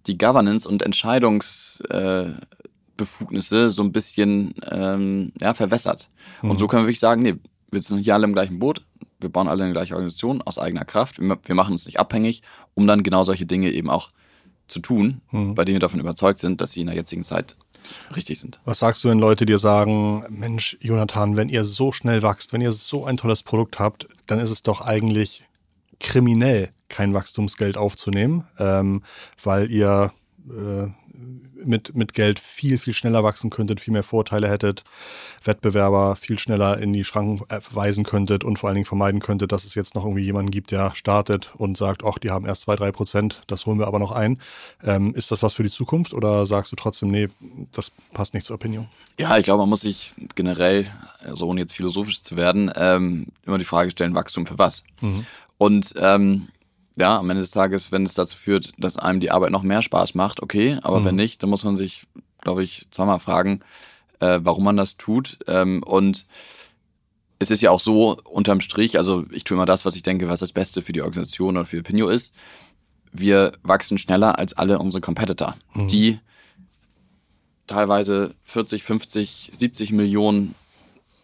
[0.06, 6.10] die Governance und Entscheidungsbefugnisse äh, so ein bisschen ähm, ja, verwässert.
[6.42, 6.50] Mhm.
[6.50, 7.36] Und so können wir wirklich sagen, nee,
[7.70, 8.84] wir sind hier alle im gleichen Boot,
[9.20, 12.42] wir bauen alle eine gleiche Organisation aus eigener Kraft, wir, wir machen uns nicht abhängig,
[12.74, 14.10] um dann genau solche Dinge eben auch
[14.68, 15.54] zu tun, mhm.
[15.54, 17.56] bei denen wir davon überzeugt sind, dass sie in der jetzigen Zeit
[18.14, 18.60] richtig sind.
[18.64, 22.60] Was sagst du, wenn Leute dir sagen, Mensch, Jonathan, wenn ihr so schnell wächst, wenn
[22.60, 25.44] ihr so ein tolles Produkt habt, dann ist es doch eigentlich
[26.00, 29.02] kriminell, kein Wachstumsgeld aufzunehmen, ähm,
[29.42, 30.12] weil ihr
[30.48, 30.88] äh,
[31.66, 34.84] mit, mit Geld viel, viel schneller wachsen könntet, viel mehr Vorteile hättet,
[35.44, 39.64] Wettbewerber viel schneller in die Schranken weisen könntet und vor allen Dingen vermeiden könntet, dass
[39.64, 42.76] es jetzt noch irgendwie jemanden gibt, der startet und sagt, ach, die haben erst zwei,
[42.76, 44.40] drei Prozent, das holen wir aber noch ein.
[44.84, 47.28] Ähm, ist das was für die Zukunft oder sagst du trotzdem, nee,
[47.72, 48.88] das passt nicht zur Opinion?
[49.18, 50.86] Ja, ich glaube, man muss sich generell,
[51.24, 54.84] also ohne jetzt philosophisch zu werden, ähm, immer die Frage stellen, Wachstum für was?
[55.00, 55.26] Mhm.
[55.58, 56.48] Und ähm,
[56.96, 59.82] ja, am Ende des Tages, wenn es dazu führt, dass einem die Arbeit noch mehr
[59.82, 61.04] Spaß macht, okay, aber mhm.
[61.06, 62.04] wenn nicht, dann muss man sich,
[62.40, 63.60] glaube ich, zweimal fragen,
[64.20, 65.38] äh, warum man das tut.
[65.48, 66.26] Ähm, und
[67.38, 70.28] es ist ja auch so, unterm Strich, also ich tue immer das, was ich denke,
[70.28, 72.34] was das Beste für die Organisation oder für Pinio ist.
[73.12, 75.88] Wir wachsen schneller als alle unsere Competitor, mhm.
[75.88, 76.18] die
[77.66, 80.54] teilweise 40, 50, 70 Millionen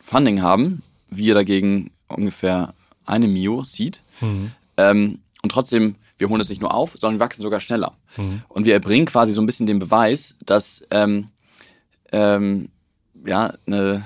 [0.00, 0.83] Funding haben.
[1.09, 4.02] Wir dagegen ungefähr eine Mio Seed.
[4.20, 4.52] Mhm.
[4.76, 7.96] Ähm, und trotzdem, wir holen es nicht nur auf, sondern wir wachsen sogar schneller.
[8.16, 8.42] Mhm.
[8.48, 11.29] Und wir erbringen quasi so ein bisschen den Beweis, dass ähm,
[12.12, 12.70] ähm,
[13.24, 14.05] ja, eine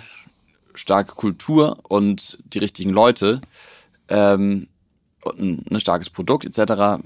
[0.74, 3.40] starke Kultur und die richtigen Leute
[4.08, 4.68] ähm,
[5.22, 7.02] und ein, ein starkes Produkt etc.,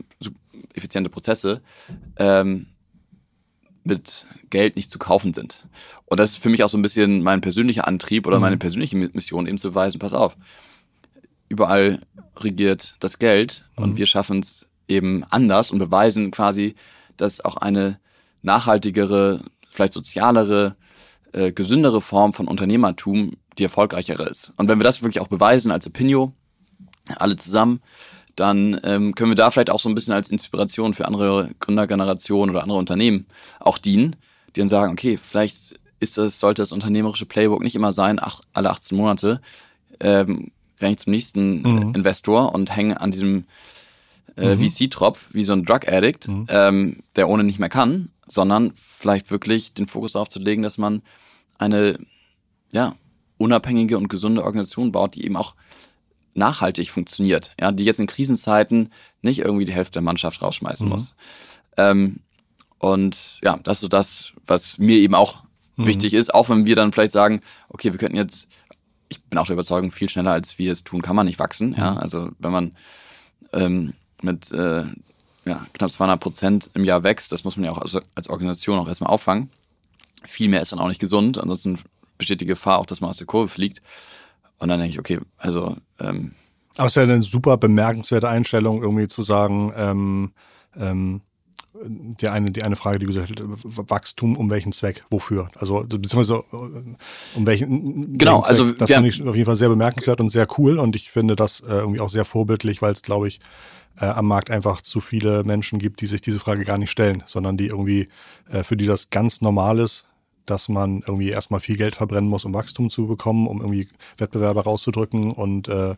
[0.74, 1.60] effiziente Prozesse
[2.16, 2.66] ähm,
[3.84, 5.66] mit Geld nicht zu kaufen sind.
[6.06, 8.42] Und das ist für mich auch so ein bisschen mein persönlicher Antrieb oder mhm.
[8.42, 10.36] meine persönliche Mission, eben zu weisen, pass auf,
[11.48, 12.00] überall
[12.36, 13.84] regiert das Geld mhm.
[13.84, 16.74] und wir schaffen es eben anders und beweisen quasi,
[17.16, 17.98] dass auch eine
[18.42, 20.76] nachhaltigere, vielleicht sozialere,
[21.32, 24.52] äh, gesündere Form von Unternehmertum die erfolgreichere ist.
[24.56, 26.32] Und wenn wir das wirklich auch beweisen als Opinio,
[27.16, 27.80] alle zusammen,
[28.36, 32.54] dann ähm, können wir da vielleicht auch so ein bisschen als Inspiration für andere Gründergenerationen
[32.54, 33.26] oder andere Unternehmen
[33.58, 34.16] auch dienen,
[34.54, 38.42] die dann sagen, okay, vielleicht ist das, sollte das unternehmerische Playbook nicht immer sein, ach,
[38.52, 39.40] alle 18 Monate
[39.98, 41.94] ähm, renne ich zum nächsten mhm.
[41.94, 43.44] Investor und hänge an diesem
[44.36, 44.68] äh, mhm.
[44.68, 46.46] VC-Tropf wie so ein Drug-Addict, mhm.
[46.48, 50.78] ähm, der ohne nicht mehr kann, sondern vielleicht wirklich den Fokus darauf zu legen, dass
[50.78, 51.02] man
[51.58, 51.98] eine
[52.72, 52.94] ja,
[53.38, 55.54] unabhängige und gesunde Organisation baut, die eben auch
[56.34, 60.92] nachhaltig funktioniert, ja, die jetzt in Krisenzeiten nicht irgendwie die Hälfte der Mannschaft rausschmeißen mhm.
[60.92, 61.14] muss.
[61.76, 62.20] Ähm,
[62.78, 65.42] und ja, das ist so das, was mir eben auch
[65.76, 65.86] mhm.
[65.86, 68.48] wichtig ist, auch wenn wir dann vielleicht sagen, okay, wir könnten jetzt,
[69.08, 71.74] ich bin auch der Überzeugung, viel schneller als wir es tun, kann man nicht wachsen.
[71.76, 71.98] Ja, mhm.
[71.98, 72.76] also wenn man
[73.52, 74.84] ähm, mit äh,
[75.44, 78.78] ja, knapp 200 Prozent im Jahr wächst, das muss man ja auch als, als Organisation
[78.78, 79.50] auch erstmal auffangen.
[80.24, 81.78] Viel mehr ist dann auch nicht gesund, ansonsten
[82.18, 83.80] besteht die Gefahr auch, dass man aus der Kurve fliegt.
[84.58, 85.76] Und dann denke ich, okay, also.
[86.00, 86.32] Ähm,
[86.76, 90.32] Aber es ist ja eine super bemerkenswerte Einstellung, irgendwie zu sagen, ähm,
[90.76, 91.22] ähm,
[91.84, 93.38] die eine, die eine Frage, die gesagt hat,
[93.90, 95.48] Wachstum um welchen Zweck, wofür?
[95.56, 99.68] Also beziehungsweise äh, um welchen Genau, welchen also das finde ich auf jeden Fall sehr
[99.68, 103.02] bemerkenswert und sehr cool und ich finde das äh, irgendwie auch sehr vorbildlich, weil es,
[103.02, 103.40] glaube ich,
[104.00, 107.22] äh, am Markt einfach zu viele Menschen gibt, die sich diese Frage gar nicht stellen,
[107.26, 108.08] sondern die irgendwie,
[108.50, 110.04] äh, für die das ganz normal ist,
[110.46, 114.62] dass man irgendwie erstmal viel Geld verbrennen muss, um Wachstum zu bekommen, um irgendwie Wettbewerber
[114.62, 115.94] rauszudrücken und äh,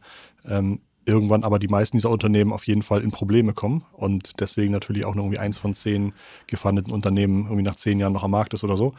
[0.48, 4.72] ähm, irgendwann aber die meisten dieser Unternehmen auf jeden Fall in Probleme kommen und deswegen
[4.72, 6.12] natürlich auch nur irgendwie eins von zehn
[6.46, 8.92] gefundeten Unternehmen irgendwie nach zehn Jahren noch am Markt ist oder so.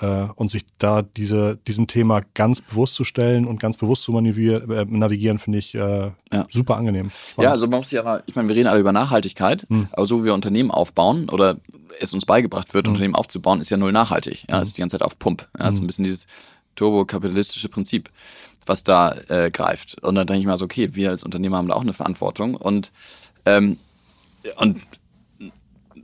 [0.00, 4.16] Äh, und sich da diese, diesem Thema ganz bewusst zu stellen und ganz bewusst zu
[4.16, 6.46] äh, navigieren, finde ich äh, ja.
[6.48, 7.10] super angenehm.
[7.10, 7.44] Spannend.
[7.44, 9.88] Ja, also man muss ja, ich meine, wir reden alle über Nachhaltigkeit, hm.
[9.92, 11.58] aber so wie wir Unternehmen aufbauen oder
[12.00, 12.92] es uns beigebracht wird, hm.
[12.92, 14.44] Unternehmen aufzubauen, ist ja null nachhaltig.
[14.48, 14.62] Ja, hm.
[14.62, 15.48] ist die ganze Zeit auf Pump.
[15.58, 15.74] Ja, hm.
[15.74, 16.26] ist ein bisschen dieses
[16.76, 18.10] turbokapitalistische Prinzip
[18.68, 20.02] was da äh, greift.
[20.02, 22.54] Und dann denke ich mal so, okay, wir als Unternehmer haben da auch eine Verantwortung
[22.54, 22.92] und,
[23.46, 23.78] ähm,
[24.56, 24.80] und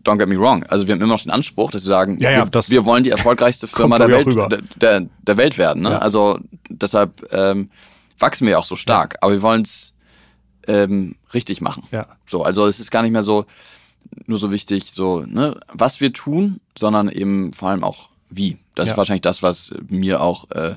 [0.05, 2.31] don't get me wrong, also wir haben immer noch den Anspruch, dass wir sagen, ja,
[2.31, 5.83] ja, wir, wir, wollen die erfolgreichste Firma der Welt, der, der, der, Welt werden.
[5.83, 5.90] Ne?
[5.90, 5.98] Ja.
[5.98, 7.70] Also deshalb ähm,
[8.18, 9.94] wachsen wir auch so stark, aber wir wollen es
[10.66, 11.85] ähm, richtig machen.
[11.90, 12.07] Ja.
[12.27, 13.46] So, also es ist gar nicht mehr so
[14.27, 18.59] nur so wichtig, so ne, was wir tun, sondern eben vor allem auch wie.
[18.74, 20.74] Das ist wahrscheinlich das, was mir auch äh,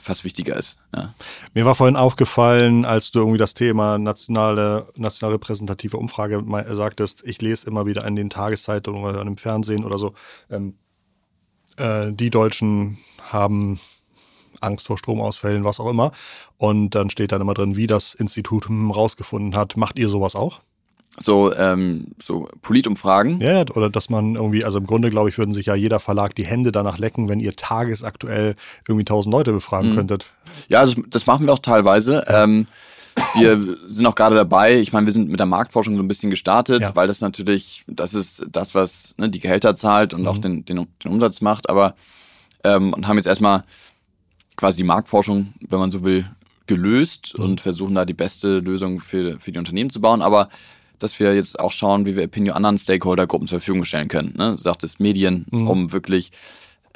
[0.00, 0.78] fast wichtiger ist.
[0.94, 1.14] Ja.
[1.54, 7.40] Mir war vorhin aufgefallen, als du irgendwie das Thema nationale, national repräsentative Umfrage sagtest, ich
[7.40, 10.14] lese immer wieder in den Tageszeitungen oder im Fernsehen oder so,
[10.50, 10.74] ähm,
[11.76, 13.80] äh, die Deutschen haben
[14.60, 16.12] Angst vor Stromausfällen, was auch immer.
[16.58, 19.76] Und dann steht dann immer drin, wie das Institut rausgefunden hat.
[19.76, 20.60] Macht ihr sowas auch?
[21.18, 23.40] So, ähm, so Politumfragen.
[23.40, 26.34] Ja, oder dass man irgendwie, also im Grunde glaube ich, würden sich ja jeder Verlag
[26.34, 28.54] die Hände danach lecken, wenn ihr tagesaktuell
[28.86, 29.96] irgendwie tausend Leute befragen mhm.
[29.96, 30.30] könntet.
[30.68, 32.24] Ja, das, das machen wir auch teilweise.
[32.28, 32.66] Ähm,
[33.34, 36.30] wir sind auch gerade dabei, ich meine, wir sind mit der Marktforschung so ein bisschen
[36.30, 36.96] gestartet, ja.
[36.96, 40.28] weil das natürlich, das ist das, was ne, die Gehälter zahlt und mhm.
[40.28, 41.96] auch den, den, den, Umsatz macht, aber
[42.62, 43.64] ähm, und haben jetzt erstmal
[44.56, 46.30] quasi die Marktforschung, wenn man so will,
[46.66, 47.44] gelöst mhm.
[47.44, 50.22] und versuchen da die beste Lösung für, für die Unternehmen zu bauen.
[50.22, 50.48] Aber
[51.02, 54.34] dass wir jetzt auch schauen, wie wir Opinio anderen Stakeholder-Gruppen zur Verfügung stellen können.
[54.36, 54.56] Ne?
[54.56, 55.68] Sagt es Medien, mhm.
[55.68, 56.30] um wirklich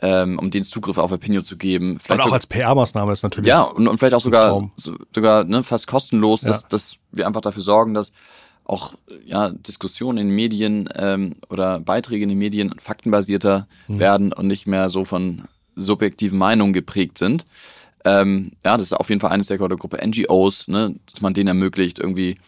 [0.03, 1.99] ähm, um den Zugriff auf Opinio zu geben.
[2.01, 3.49] Vielleicht und auch als PR-Maßnahme ist natürlich.
[3.49, 4.71] Ja, und, und vielleicht auch sogar,
[5.13, 6.49] sogar ne, fast kostenlos, ja.
[6.49, 8.13] dass, dass wir einfach dafür sorgen, dass
[8.65, 13.99] auch ja, Diskussionen in Medien ähm, oder Beiträge in den Medien faktenbasierter mhm.
[13.99, 15.45] werden und nicht mehr so von
[15.77, 17.45] subjektiven Meinungen geprägt sind.
[18.05, 21.99] Ähm, ja, das ist auf jeden Fall eine Stakeholder-Gruppe, NGOs, ne, dass man denen ermöglicht,
[21.99, 22.39] irgendwie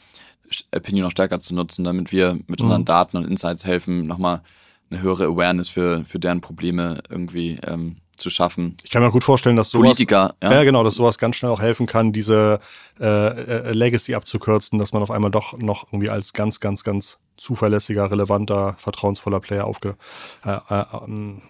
[0.74, 2.86] Opinion noch stärker zu nutzen, damit wir mit unseren mhm.
[2.86, 4.42] Daten und Insights helfen, nochmal
[4.90, 8.76] eine höhere Awareness für, für deren Probleme irgendwie ähm, zu schaffen.
[8.82, 10.52] Ich kann mir gut vorstellen, dass sowas, Politiker, ja.
[10.52, 12.60] ja genau, dass sowas ganz schnell auch helfen kann, diese
[12.98, 17.18] äh, äh, Legacy abzukürzen, dass man auf einmal doch noch irgendwie als ganz, ganz, ganz
[17.36, 19.96] zuverlässiger, relevanter, vertrauensvoller Player aufge,
[20.44, 20.84] äh, äh,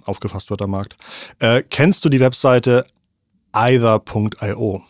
[0.04, 0.96] aufgefasst wird am Markt.
[1.38, 2.86] Äh, kennst du die Webseite
[3.52, 4.82] either.io?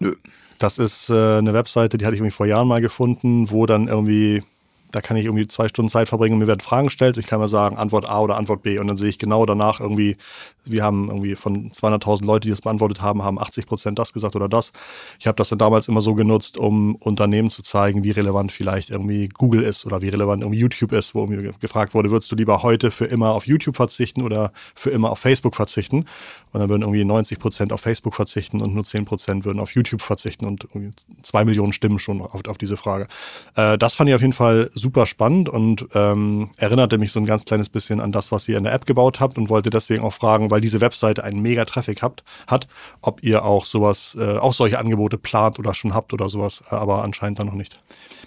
[0.00, 0.16] Nö.
[0.58, 3.88] Das ist äh, eine Webseite, die hatte ich irgendwie vor Jahren mal gefunden, wo dann
[3.88, 4.42] irgendwie
[4.90, 7.18] da kann ich irgendwie zwei Stunden Zeit verbringen und mir werden Fragen gestellt.
[7.18, 8.78] Ich kann mal sagen, Antwort A oder Antwort B.
[8.78, 10.16] Und dann sehe ich genau danach irgendwie,
[10.64, 14.34] wir haben irgendwie von 200.000 Leute, die das beantwortet haben, haben 80 Prozent das gesagt
[14.34, 14.72] oder das.
[15.18, 18.90] Ich habe das dann damals immer so genutzt, um Unternehmen zu zeigen, wie relevant vielleicht
[18.90, 22.36] irgendwie Google ist oder wie relevant irgendwie YouTube ist, wo mir gefragt wurde, würdest du
[22.36, 26.06] lieber heute für immer auf YouTube verzichten oder für immer auf Facebook verzichten?
[26.52, 29.74] Und dann würden irgendwie 90 Prozent auf Facebook verzichten und nur 10 Prozent würden auf
[29.74, 33.06] YouTube verzichten und irgendwie zwei Millionen Stimmen schon auf, auf diese Frage.
[33.54, 37.26] Äh, das fand ich auf jeden Fall super spannend und ähm, erinnerte mich so ein
[37.26, 40.02] ganz kleines bisschen an das, was ihr in der App gebaut habt und wollte deswegen
[40.02, 42.68] auch fragen, weil diese Webseite einen mega Traffic habt, hat,
[43.02, 46.74] ob ihr auch sowas, äh, auch solche Angebote plant oder schon habt oder sowas, äh,
[46.74, 47.80] aber anscheinend dann noch nicht.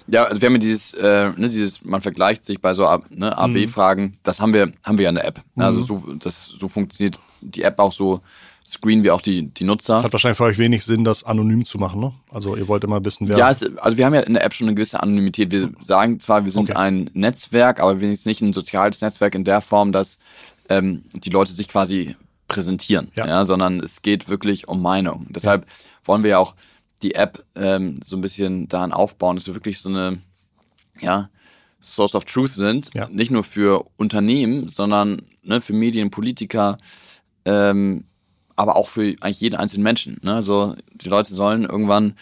[0.08, 3.38] Ja, also wir haben ja dieses, äh, ne, dieses, man vergleicht sich bei so ne,
[3.38, 4.18] A-B-Fragen, mhm.
[4.24, 5.42] das haben wir, haben wir ja in der App.
[5.58, 5.84] Also mhm.
[5.84, 8.22] so, das, so funktioniert die App auch so
[8.72, 9.98] screenen wir auch die, die Nutzer.
[9.98, 12.14] Es hat wahrscheinlich für euch wenig Sinn, das anonym zu machen, ne?
[12.32, 13.38] Also ihr wollt immer wissen, wer.
[13.38, 15.52] Ja, es, also wir haben ja in der App schon eine gewisse Anonymität.
[15.52, 16.80] Wir sagen zwar, wir sind okay.
[16.80, 20.20] ein Netzwerk, aber wir sind nicht ein soziales Netzwerk in der Form, dass
[20.70, 22.16] ähm, die Leute sich quasi
[22.48, 23.28] präsentieren, ja.
[23.28, 23.46] ja.
[23.46, 25.28] sondern es geht wirklich um Meinung.
[25.30, 25.72] Deshalb ja.
[26.06, 26.56] wollen wir ja auch
[27.04, 30.22] die App ähm, so ein bisschen daran aufbauen, dass wir wirklich so eine,
[31.02, 31.30] ja,
[31.82, 33.10] Source of Truth sind, ja.
[33.10, 36.78] nicht nur für Unternehmen, sondern ne, für Medien, Politiker,
[37.46, 38.06] ähm,
[38.56, 40.20] aber auch für eigentlich jeden einzelnen Menschen.
[40.22, 40.34] Ne?
[40.36, 42.16] Also die Leute sollen irgendwann,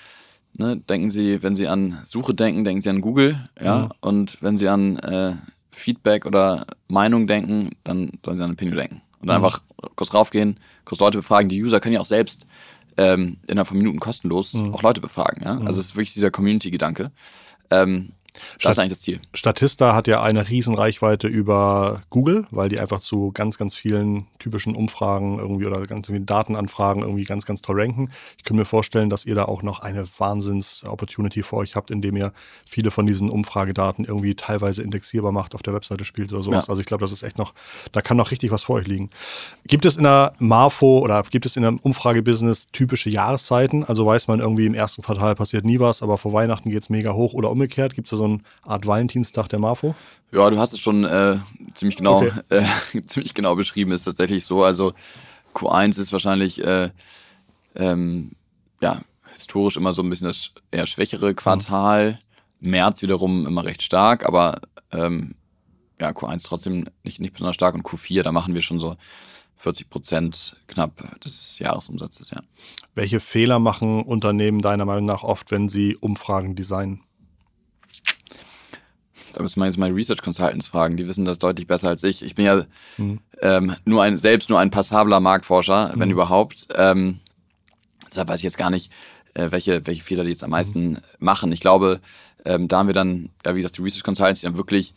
[0.54, 3.90] ne, denken sie, wenn sie an Suche denken, denken sie an Google, ja, mhm.
[4.02, 5.34] und wenn sie an äh,
[5.72, 9.02] Feedback oder Meinung denken, dann sollen sie an Opinion denken.
[9.22, 9.46] Und dann mhm.
[9.46, 9.62] einfach
[9.96, 11.50] kurz raufgehen, kurz Leute befragen.
[11.50, 12.46] Die User können ja auch selbst
[12.98, 14.74] ähm, innerhalb von Minuten kostenlos mhm.
[14.74, 15.44] auch Leute befragen.
[15.44, 15.58] Ja?
[15.60, 17.12] Also es ist wirklich dieser Community-Gedanke.
[17.72, 18.14] Ähm,
[18.62, 19.20] das ist eigentlich das Ziel.
[19.34, 24.28] Statista hat ja eine riesen Reichweite über Google, weil die einfach zu ganz, ganz vielen
[24.40, 28.10] typischen Umfragen irgendwie oder ganz vielen Datenanfragen irgendwie ganz, ganz toll ranken.
[28.38, 32.18] Ich könnte mir vorstellen, dass ihr da auch noch eine Wahnsinns-Opportunity vor euch habt, indem
[32.18, 32.34] ihr
[32.66, 36.68] viele von diesen Umfragedaten irgendwie teilweise indexierbar macht, auf der Webseite spielt oder sowas.
[36.68, 36.70] Ja.
[36.72, 37.54] Also ich glaube, das ist echt noch,
[37.92, 39.10] da kann noch richtig was vor euch liegen.
[39.66, 43.84] Gibt es in der Marfo oder gibt es in einem Umfragebusiness typische Jahreszeiten?
[43.84, 46.90] Also weiß man irgendwie im ersten Quartal passiert nie was, aber vor Weihnachten geht es
[46.90, 47.94] mega hoch oder umgekehrt?
[47.96, 49.96] Gibt es da so eine Art Valentinstag der Marfo?
[50.32, 51.38] Ja, du hast es schon äh,
[51.74, 52.32] ziemlich genau, okay.
[52.50, 53.92] äh, ziemlich genau beschrieben.
[53.92, 54.64] Ist tatsächlich so.
[54.64, 54.94] Also
[55.54, 56.90] Q1 ist wahrscheinlich äh,
[57.76, 58.32] ähm,
[58.82, 59.02] ja
[59.34, 62.20] historisch immer so ein bisschen das eher schwächere Quartal.
[62.60, 62.70] Mhm.
[62.72, 64.60] März wiederum immer recht stark, aber
[64.92, 65.36] ähm,
[66.00, 68.98] ja Q1 trotzdem nicht nicht besonders stark und Q4 da machen wir schon so
[69.60, 72.32] 40 Prozent knapp des Jahresumsatzes.
[72.32, 72.42] Ja.
[72.96, 77.04] Welche Fehler machen Unternehmen deiner Meinung nach oft, wenn sie Umfragen designen?
[79.34, 82.24] Da müssen wir jetzt mal Research Consultants fragen, die wissen das deutlich besser als ich.
[82.24, 82.64] Ich bin ja
[82.98, 83.20] mhm.
[83.42, 86.00] ähm, nur ein, selbst nur ein passabler Marktforscher, mhm.
[86.00, 86.68] wenn überhaupt.
[86.76, 87.20] Ähm,
[88.10, 88.92] deshalb weiß ich jetzt gar nicht,
[89.34, 90.98] äh, welche, welche Fehler die jetzt am meisten mhm.
[91.20, 91.52] machen.
[91.52, 92.00] Ich glaube,
[92.46, 94.94] ähm, da haben wir dann, ja, wie gesagt, die Research Consultants, die dann wirklich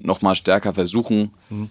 [0.00, 1.70] nochmal stärker versuchen, mhm.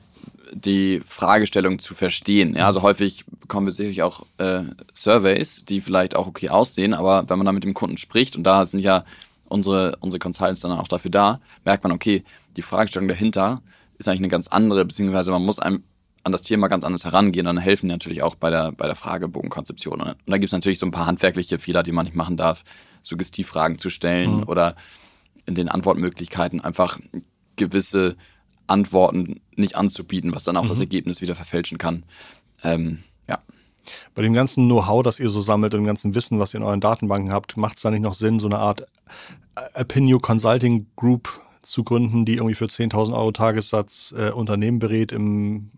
[0.53, 2.55] die Fragestellung zu verstehen.
[2.55, 4.63] Ja, also häufig bekommen wir sicherlich auch äh,
[4.95, 8.43] Surveys, die vielleicht auch okay aussehen, aber wenn man dann mit dem Kunden spricht, und
[8.43, 9.05] da sind ja
[9.51, 12.23] unsere, unsere Consultants dann auch dafür da, merkt man, okay,
[12.57, 13.61] die Fragestellung dahinter
[13.97, 15.83] ist eigentlich eine ganz andere, beziehungsweise man muss einem
[16.23, 17.45] an das Thema ganz anders herangehen.
[17.45, 20.01] Dann helfen die natürlich auch bei der, bei der Fragebogenkonzeption.
[20.01, 22.63] Und da gibt es natürlich so ein paar handwerkliche Fehler, die man nicht machen darf,
[23.01, 24.43] Suggestivfragen zu stellen mhm.
[24.43, 24.75] oder
[25.45, 26.99] in den Antwortmöglichkeiten einfach
[27.55, 28.15] gewisse
[28.67, 30.69] Antworten nicht anzubieten, was dann auch mhm.
[30.69, 32.03] das Ergebnis wieder verfälschen kann.
[32.63, 33.39] Ähm, ja.
[34.15, 36.65] Bei dem ganzen Know-how, das ihr so sammelt und dem ganzen Wissen, was ihr in
[36.65, 38.85] euren Datenbanken habt, macht es da nicht noch Sinn, so eine Art
[39.75, 45.71] Opinio Consulting Group zu gründen, die irgendwie für 10.000 Euro Tagessatz äh, Unternehmen berät im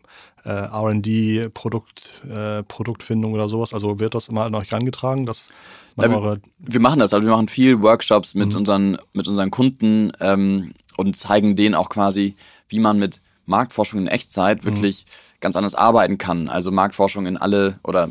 [0.45, 3.73] äh, R&D, Produkt, äh, Produktfindung oder sowas?
[3.73, 5.49] Also wird das immer an euch herangetragen, dass
[5.97, 8.55] ja, wir, wir, machen das, also wir machen viel Workshops mit, mhm.
[8.55, 12.35] unseren, mit unseren Kunden ähm, und zeigen denen auch quasi,
[12.67, 14.65] wie man mit Marktforschung in Echtzeit mhm.
[14.65, 15.32] wirklich mhm.
[15.43, 16.49] Ganz anders arbeiten kann.
[16.49, 18.09] Also Marktforschung in alle oder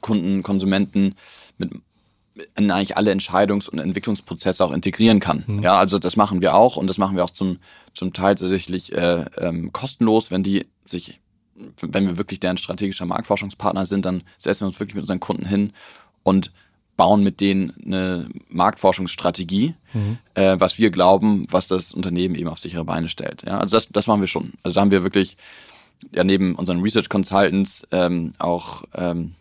[0.00, 1.14] Kunden, Konsumenten
[1.58, 1.72] mit
[2.56, 5.44] in eigentlich alle Entscheidungs- und Entwicklungsprozesse auch integrieren kann.
[5.46, 5.62] Mhm.
[5.62, 7.58] Ja, also das machen wir auch und das machen wir auch zum,
[7.92, 11.20] zum Teil tatsächlich äh, ähm, kostenlos, wenn die sich,
[11.82, 15.44] wenn wir wirklich deren strategischer Marktforschungspartner sind, dann setzen wir uns wirklich mit unseren Kunden
[15.44, 15.72] hin
[16.22, 16.50] und
[16.96, 20.18] bauen mit denen eine Marktforschungsstrategie, mhm.
[20.34, 23.42] äh, was wir glauben, was das Unternehmen eben auf sichere Beine stellt.
[23.46, 24.52] Ja, also das, das machen wir schon.
[24.62, 25.36] Also da haben wir wirklich
[26.12, 29.34] ja neben unseren Research Consultants ähm, auch ähm,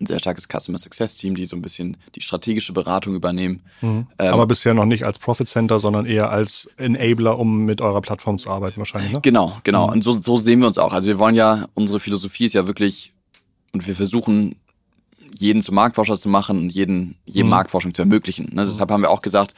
[0.00, 3.62] ein sehr starkes Customer Success Team, die so ein bisschen die strategische Beratung übernehmen.
[3.80, 4.06] Mhm.
[4.18, 8.02] Ähm, Aber bisher noch nicht als Profit Center, sondern eher als Enabler, um mit eurer
[8.02, 9.12] Plattform zu arbeiten wahrscheinlich.
[9.12, 9.20] Ne?
[9.22, 9.86] Genau, genau.
[9.86, 9.92] Mhm.
[9.94, 10.92] Und so, so sehen wir uns auch.
[10.92, 13.12] Also wir wollen ja, unsere Philosophie ist ja wirklich,
[13.72, 14.56] und wir versuchen
[15.38, 17.50] jeden zum Marktforscher zu machen und jeden, jedem Mhm.
[17.50, 18.50] Marktforschung zu ermöglichen.
[18.54, 18.64] Ne?
[18.64, 19.54] Deshalb haben wir auch gesagt,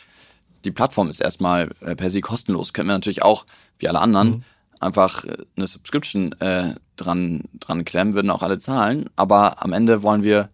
[0.65, 2.73] die Plattform ist erstmal äh, per se kostenlos.
[2.73, 3.45] Können wir natürlich auch,
[3.79, 4.43] wie alle anderen, Mhm.
[4.81, 9.09] Einfach äh, eine Subscription äh, dran, dran klemmen, würden auch alle zahlen.
[9.17, 10.51] Aber am Ende wollen wir,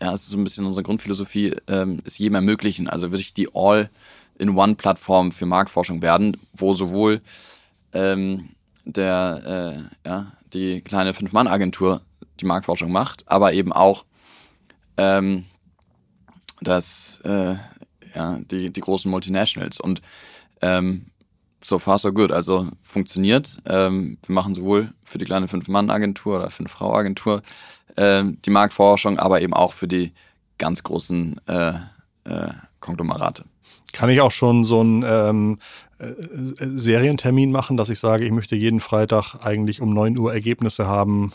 [0.00, 2.88] ja, es ist so ein bisschen unsere Grundphilosophie, ähm, es jedem ermöglichen.
[2.88, 7.20] Also wirklich die All-in-One-Plattform für Marktforschung werden, wo sowohl
[7.92, 8.50] ähm,
[8.84, 12.00] der, äh, ja, die kleine Fünf-Mann-Agentur
[12.40, 14.04] die Marktforschung macht, aber eben auch
[14.96, 15.44] ähm,
[16.60, 17.54] das, äh,
[18.14, 19.80] ja, die, die großen Multinationals.
[19.80, 20.02] Und
[20.62, 21.09] ähm,
[21.62, 22.32] so far so good.
[22.32, 23.58] Also funktioniert.
[23.66, 27.42] Ähm, wir machen sowohl für die kleine Fünf-Mann-Agentur oder Fünf-Frau-Agentur
[27.96, 30.12] ähm, die Marktforschung, aber eben auch für die
[30.58, 31.72] ganz großen äh,
[32.24, 32.48] äh,
[32.80, 33.44] Konglomerate.
[33.92, 35.58] Kann ich auch schon so einen ähm,
[35.98, 36.12] äh,
[36.58, 41.32] Serientermin machen, dass ich sage, ich möchte jeden Freitag eigentlich um 9 Uhr Ergebnisse haben,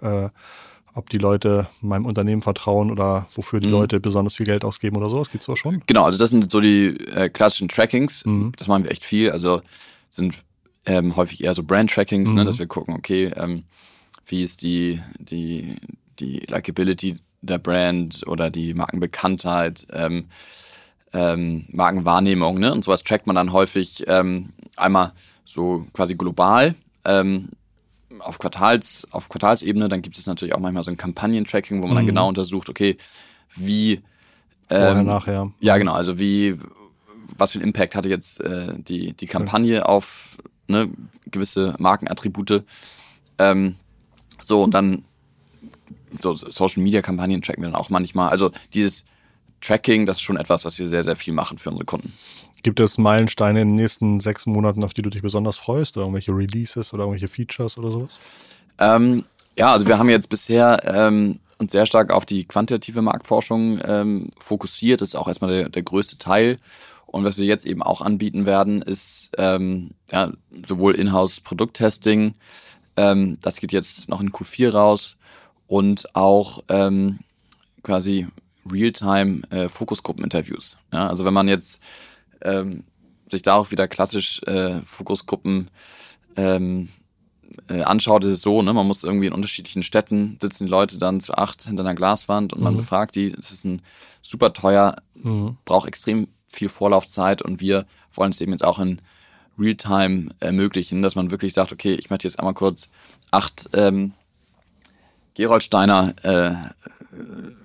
[0.00, 0.28] äh,
[0.98, 3.72] ob die Leute meinem Unternehmen vertrauen oder wofür die Mhm.
[3.72, 5.30] Leute besonders viel Geld ausgeben oder sowas.
[5.30, 5.80] Gibt's auch schon?
[5.86, 8.24] Genau, also das sind so die äh, klassischen Trackings.
[8.26, 8.52] Mhm.
[8.56, 9.30] Das machen wir echt viel.
[9.30, 9.62] Also
[10.10, 10.34] sind
[10.86, 12.34] ähm, häufig eher so Brand-Trackings, Mhm.
[12.36, 13.64] ne, dass wir gucken, okay, ähm,
[14.26, 15.76] wie ist die, die,
[16.18, 20.24] die Likability der Brand oder die Markenbekanntheit, ähm,
[21.12, 22.72] ähm, Markenwahrnehmung, ne?
[22.72, 25.12] Und sowas trackt man dann häufig ähm, einmal
[25.44, 26.74] so quasi global.
[27.04, 27.50] Ähm,
[28.20, 31.96] auf, Quartals, auf Quartalsebene, dann gibt es natürlich auch manchmal so ein Kampagnen-Tracking, wo man
[31.96, 32.08] dann Mhm.
[32.08, 32.96] genau untersucht, okay,
[33.56, 34.02] wie
[34.68, 35.52] Vorher, ähm, nachher.
[35.60, 35.92] ja, genau.
[35.92, 36.56] Also wie,
[37.36, 40.90] was für einen Impact hatte jetzt äh, die, die Kampagne auf ne,
[41.30, 42.64] gewisse Markenattribute.
[43.38, 43.76] Ähm,
[44.44, 45.04] so, und dann
[46.20, 48.30] so Social Media Kampagnen tracken wir dann auch manchmal.
[48.30, 49.04] Also dieses
[49.60, 52.12] Tracking, das ist schon etwas, was wir sehr, sehr viel machen für unsere Kunden.
[52.62, 55.96] Gibt es Meilensteine in den nächsten sechs Monaten, auf die du dich besonders freust?
[55.96, 58.18] Oder irgendwelche Releases oder irgendwelche Features oder sowas?
[58.78, 59.24] Ähm,
[59.56, 64.30] ja, also wir haben jetzt bisher ähm, uns sehr stark auf die quantitative Marktforschung ähm,
[64.38, 65.00] fokussiert.
[65.00, 66.58] Das ist auch erstmal der, der größte Teil.
[67.06, 70.32] Und was wir jetzt eben auch anbieten werden, ist ähm, ja,
[70.66, 72.34] sowohl Inhouse-Produkttesting,
[72.96, 75.18] ähm, das geht jetzt noch in Q4 raus,
[75.68, 77.20] und auch ähm,
[77.84, 78.26] quasi
[78.70, 79.68] Realtime äh.
[80.92, 81.80] Ja, also wenn man jetzt
[82.42, 82.84] ähm,
[83.30, 85.68] sich da auch wieder klassisch äh, Fokusgruppen
[86.36, 86.88] ähm,
[87.68, 90.98] äh, anschaut, ist es so, ne, man muss irgendwie in unterschiedlichen Städten sitzen die Leute
[90.98, 92.78] dann zu acht hinter einer Glaswand und man Mhm.
[92.78, 93.32] befragt die.
[93.32, 93.82] Das ist ein
[94.22, 95.56] super teuer, Mhm.
[95.64, 97.84] braucht extrem viel Vorlaufzeit und wir
[98.14, 99.00] wollen es eben jetzt auch in
[99.58, 102.88] Realtime ermöglichen, dass man wirklich sagt, okay, ich möchte jetzt einmal kurz
[103.30, 104.12] acht ähm,
[105.34, 106.52] Geroldsteiner äh,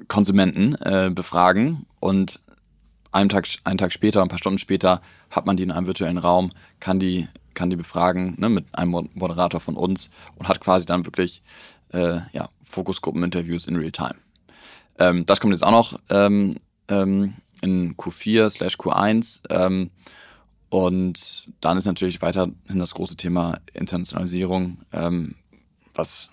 [0.07, 2.39] Konsumenten äh, befragen und
[3.13, 6.17] einen Tag, einen Tag später, ein paar Stunden später, hat man die in einem virtuellen
[6.17, 10.59] Raum, kann die, kann die befragen ne, mit einem Mo- Moderator von uns und hat
[10.61, 11.41] quasi dann wirklich
[11.93, 14.15] äh, ja, Fokusgruppen-Interviews in Real-Time.
[14.99, 16.55] Ähm, das kommt jetzt auch noch ähm,
[16.87, 19.41] ähm, in Q4 slash Q1.
[19.49, 19.91] Ähm,
[20.69, 25.35] und dann ist natürlich weiterhin das große Thema Internationalisierung, ähm,
[25.93, 26.29] was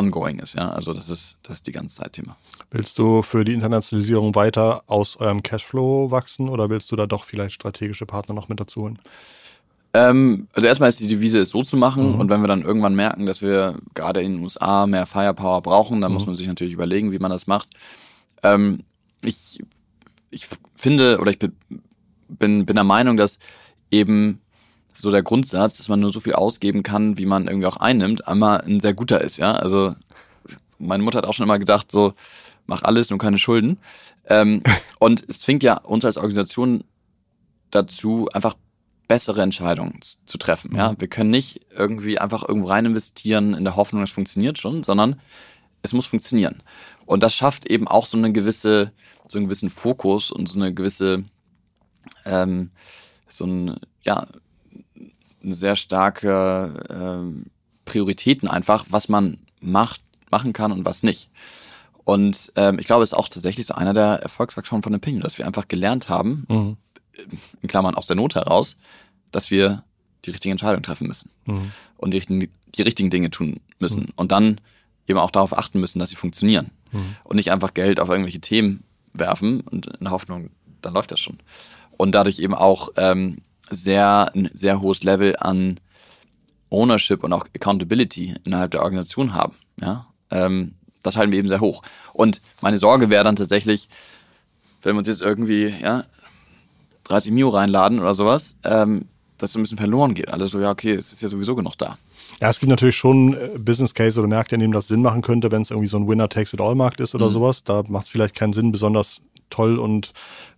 [0.00, 0.54] ongoing ist.
[0.56, 0.70] Ja?
[0.70, 2.36] Also das ist, das ist die ganze Zeit Thema.
[2.70, 7.24] Willst du für die Internationalisierung weiter aus eurem Cashflow wachsen oder willst du da doch
[7.24, 8.98] vielleicht strategische Partner noch mit dazu holen?
[9.92, 12.14] Ähm, also erstmal ist die Devise, es so zu machen.
[12.14, 12.20] Mhm.
[12.20, 16.00] Und wenn wir dann irgendwann merken, dass wir gerade in den USA mehr Firepower brauchen,
[16.00, 16.14] dann Mhm.
[16.14, 17.68] muss man sich natürlich überlegen, wie man das macht.
[18.42, 18.84] Ähm,
[19.24, 19.58] ich,
[20.30, 20.46] ich
[20.76, 21.52] finde oder ich bin,
[22.28, 23.38] bin, bin der Meinung, dass
[23.90, 24.40] eben
[24.94, 28.28] so der Grundsatz, dass man nur so viel ausgeben kann, wie man irgendwie auch einnimmt,
[28.28, 29.52] einmal ein sehr guter ist, ja.
[29.52, 29.94] Also
[30.78, 32.14] meine Mutter hat auch schon immer gedacht, so,
[32.66, 33.78] mach alles, nur keine Schulden.
[34.26, 34.62] Ähm,
[34.98, 36.84] und es zwingt ja uns als Organisation
[37.70, 38.54] dazu, einfach
[39.08, 40.74] bessere Entscheidungen zu treffen.
[40.76, 40.94] Ja?
[40.98, 45.20] Wir können nicht irgendwie einfach irgendwo rein investieren in der Hoffnung, es funktioniert schon, sondern
[45.82, 46.62] es muss funktionieren.
[47.06, 48.92] Und das schafft eben auch so eine gewisse,
[49.26, 51.24] so einen gewissen Fokus und so eine gewisse,
[52.24, 52.70] ähm,
[53.28, 54.28] so ein, ja,
[55.42, 57.46] eine sehr starke ähm,
[57.84, 61.28] Prioritäten einfach, was man macht, machen kann und was nicht.
[62.04, 65.38] Und ähm, ich glaube, es ist auch tatsächlich so einer der Erfolgsfaktoren von Opinion, dass
[65.38, 66.76] wir einfach gelernt haben, Mhm.
[67.60, 68.76] in Klammern aus der Not heraus,
[69.30, 69.84] dass wir
[70.24, 71.72] die richtige Entscheidung treffen müssen Mhm.
[71.98, 74.60] und die richtigen, die richtigen Dinge tun müssen und dann
[75.06, 77.16] eben auch darauf achten müssen, dass sie funktionieren Mhm.
[77.24, 80.50] und nicht einfach Geld auf irgendwelche Themen werfen und in der Hoffnung,
[80.82, 81.38] dann läuft das schon.
[81.96, 85.78] Und dadurch eben auch ähm, sehr, ein sehr hohes Level an
[86.70, 89.54] Ownership und auch Accountability innerhalb der Organisation haben.
[89.80, 90.06] Ja?
[90.30, 91.82] Ähm, das halten wir eben sehr hoch.
[92.12, 93.88] Und meine Sorge wäre dann tatsächlich,
[94.82, 96.04] wenn wir uns jetzt irgendwie ja,
[97.04, 99.06] 30 Mio reinladen oder sowas, ähm,
[99.38, 100.28] das so ein bisschen verloren geht.
[100.28, 101.96] Alle so, ja, okay, es ist ja sowieso genug da.
[102.40, 105.22] Ja, es gibt natürlich schon äh, Business Case oder Märkte, in denen das Sinn machen
[105.22, 107.30] könnte, wenn es irgendwie so ein Winner-Takes-it-all-Markt ist oder mhm.
[107.30, 107.64] sowas.
[107.64, 110.12] Da macht es vielleicht keinen Sinn, besonders toll und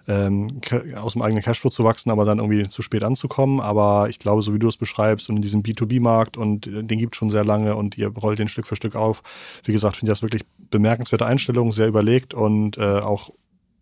[0.09, 0.61] ähm,
[0.97, 3.61] aus dem eigenen Cashflow zu wachsen, aber dann irgendwie zu spät anzukommen.
[3.61, 7.15] Aber ich glaube, so wie du es beschreibst und in diesem B2B-Markt und den gibt
[7.15, 9.23] es schon sehr lange und ihr rollt den Stück für Stück auf.
[9.65, 13.31] Wie gesagt, finde ich das wirklich bemerkenswerte Einstellung, sehr überlegt und äh, auch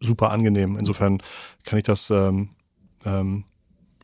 [0.00, 0.76] super angenehm.
[0.78, 1.22] Insofern
[1.64, 2.50] kann ich das ähm,
[3.04, 3.44] ähm,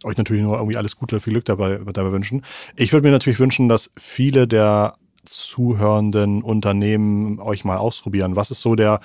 [0.04, 2.44] euch natürlich nur irgendwie alles Gute, viel Glück dabei, dabei wünschen.
[2.76, 8.36] Ich würde mir natürlich wünschen, dass viele der zuhörenden Unternehmen euch mal ausprobieren.
[8.36, 9.00] Was ist so der,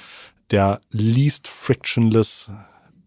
[0.51, 2.51] der least frictionless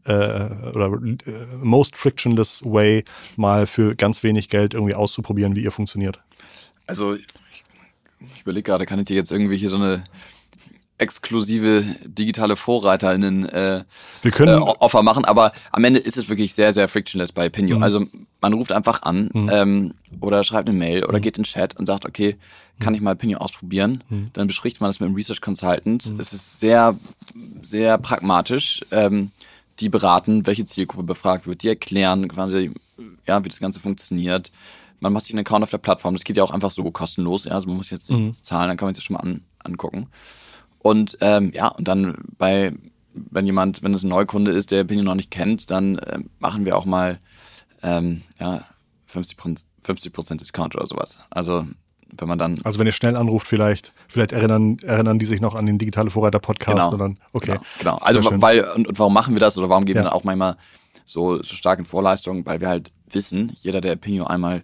[0.05, 0.86] äh, oder
[1.26, 3.05] äh, most frictionless way,
[3.36, 6.20] mal für ganz wenig Geld irgendwie auszuprobieren, wie ihr funktioniert?
[6.86, 7.26] Also ich,
[8.20, 10.05] ich überlege gerade, kann ich dir jetzt irgendwie hier so eine
[10.96, 13.84] exklusive digitale VorreiterInnen äh,
[14.22, 17.48] Wir können, äh, Offer machen, aber am Ende ist es wirklich sehr, sehr frictionless bei
[17.48, 17.78] Pinio.
[17.78, 17.82] Mhm.
[17.82, 18.07] Also
[18.40, 19.50] man ruft einfach an mhm.
[19.52, 21.22] ähm, oder schreibt eine Mail oder mhm.
[21.22, 22.36] geht in den Chat und sagt, okay,
[22.78, 24.05] kann ich mal Pinio ausprobieren?
[24.09, 24.30] Mhm.
[24.34, 26.12] Dann bespricht man das mit dem Research Consultant.
[26.12, 26.20] Mhm.
[26.20, 26.96] Es ist sehr,
[27.62, 28.84] sehr pragmatisch.
[28.92, 29.32] Ähm,
[29.81, 32.72] die beraten, welche Zielgruppe befragt wird, die erklären quasi,
[33.27, 34.53] ja, wie das Ganze funktioniert.
[35.01, 36.14] Man macht sich einen Account auf der Plattform.
[36.14, 37.45] Das geht ja auch einfach so kostenlos.
[37.45, 38.35] Ja, also man muss jetzt nicht mhm.
[38.45, 40.09] zahlen, dann kann man sich das schon mal an, angucken.
[40.79, 42.72] Und ähm, ja, und dann bei,
[43.14, 46.64] wenn jemand, wenn es ein Neukunde ist, der Pinion noch nicht kennt, dann äh, machen
[46.64, 47.18] wir auch mal
[47.83, 48.64] ähm, ja,
[49.07, 49.37] 50
[49.83, 51.20] 50 Discount oder sowas.
[51.31, 51.66] Also
[52.18, 52.60] wenn man dann.
[52.64, 56.10] Also wenn ihr schnell anruft, vielleicht, vielleicht erinnern, erinnern die sich noch an den digitale
[56.10, 57.58] Vorreiter Podcast genau, und dann, okay.
[57.78, 57.96] Genau, genau.
[57.96, 60.04] also weil, und, und, warum machen wir das oder warum geben ja.
[60.04, 60.56] wir dann auch manchmal
[61.04, 64.62] so, so stark in Vorleistung, weil wir halt wissen, jeder, der Pinio einmal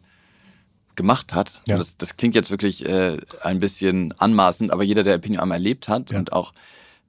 [0.96, 1.62] gemacht hat.
[1.66, 1.78] Ja.
[1.78, 5.88] Das, das, klingt jetzt wirklich äh, ein bisschen anmaßend, aber jeder, der Opinion einmal erlebt
[5.88, 6.18] hat ja.
[6.18, 6.52] und auch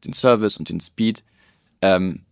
[0.05, 1.23] den Service und den Speed,
[1.81, 2.23] ähm,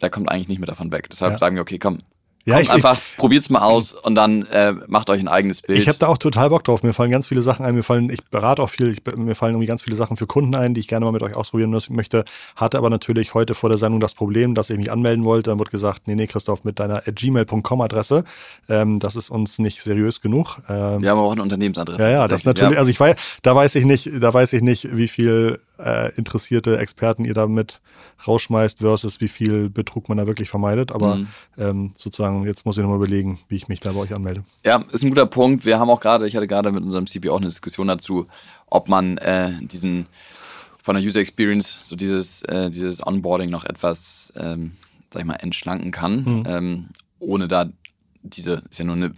[0.00, 1.08] der kommt eigentlich nicht mehr davon weg.
[1.10, 2.00] Deshalb sagen wir, okay, komm,
[2.46, 5.80] ja, ich, einfach, ich, probiert's mal aus und dann äh, macht euch ein eigenes Bild.
[5.80, 6.84] Ich habe da auch total Bock drauf.
[6.84, 7.74] Mir fallen ganz viele Sachen ein.
[7.74, 8.92] Mir fallen, ich berate auch viel.
[8.92, 11.24] Ich, mir fallen irgendwie ganz viele Sachen für Kunden ein, die ich gerne mal mit
[11.24, 12.24] euch ausprobieren möchte.
[12.54, 15.50] Hatte aber natürlich heute vor der Sendung das Problem, dass ich mich anmelden wollte.
[15.50, 18.24] Dann wurde gesagt, nee, nee, Christoph, mit deiner gmail.com Adresse,
[18.68, 20.58] ähm, das ist uns nicht seriös genug.
[20.68, 22.00] Ähm, wir haben auch eine Unternehmensadresse.
[22.00, 22.74] Ja, ja, das natürlich.
[22.74, 22.78] Ja.
[22.78, 26.78] Also ich weiß, da weiß ich nicht, da weiß ich nicht, wie viel äh, interessierte
[26.78, 27.80] Experten ihr damit
[28.26, 30.92] rausschmeißt versus wie viel Betrug man da wirklich vermeidet.
[30.92, 31.28] Aber mhm.
[31.58, 34.44] ähm, sozusagen, jetzt muss ich nochmal überlegen, wie ich mich da bei euch anmelde.
[34.64, 35.64] Ja, ist ein guter Punkt.
[35.64, 38.26] Wir haben auch gerade, ich hatte gerade mit unserem CP auch eine Diskussion dazu,
[38.66, 40.06] ob man äh, diesen
[40.86, 44.76] von der User Experience, so dieses, äh, dieses Onboarding noch etwas, ähm,
[45.12, 46.44] sag ich mal, entschlanken kann, mhm.
[46.46, 47.68] ähm, ohne da
[48.22, 49.12] diese, ist ja nur eine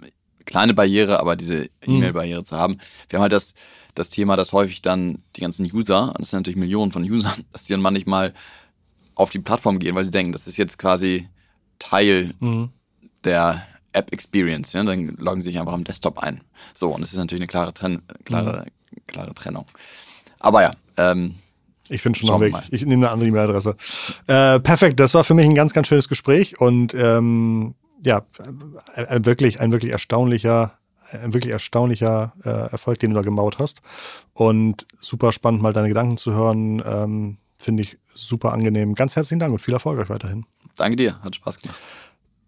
[0.46, 1.96] kleine Barriere, aber diese mhm.
[1.96, 2.78] E-Mail-Barriere zu haben.
[3.10, 3.52] Wir haben halt das,
[3.94, 7.44] das Thema, dass häufig dann die ganzen User, und das sind natürlich Millionen von Usern,
[7.52, 8.32] dass die dann manchmal
[9.14, 11.28] auf die Plattform gehen, weil sie denken, das ist jetzt quasi
[11.78, 12.70] Teil mhm.
[13.28, 13.62] Der
[13.92, 14.72] App Experience.
[14.72, 14.82] Ja?
[14.82, 16.40] Dann loggen sie sich einfach am Desktop ein.
[16.74, 19.00] So, und das ist natürlich eine klare, Tren klare, mhm.
[19.06, 19.66] klare Trennung.
[20.40, 21.34] Aber ja, ähm,
[21.88, 22.54] ich finde schon noch weg.
[22.70, 23.76] Ich nehme eine andere E-Mail-Adresse.
[24.26, 28.22] Äh, perfekt, das war für mich ein ganz, ganz schönes Gespräch und ähm, ja,
[28.94, 30.78] ein wirklich, ein wirklich erstaunlicher,
[31.10, 33.80] ein wirklich erstaunlicher äh, Erfolg, den du da gebaut hast.
[34.34, 36.82] Und super spannend, mal deine Gedanken zu hören.
[36.86, 38.94] Ähm, Finde ich super angenehm.
[38.94, 40.46] Ganz herzlichen Dank und viel Erfolg euch weiterhin.
[40.76, 41.78] Danke dir, hat Spaß gemacht.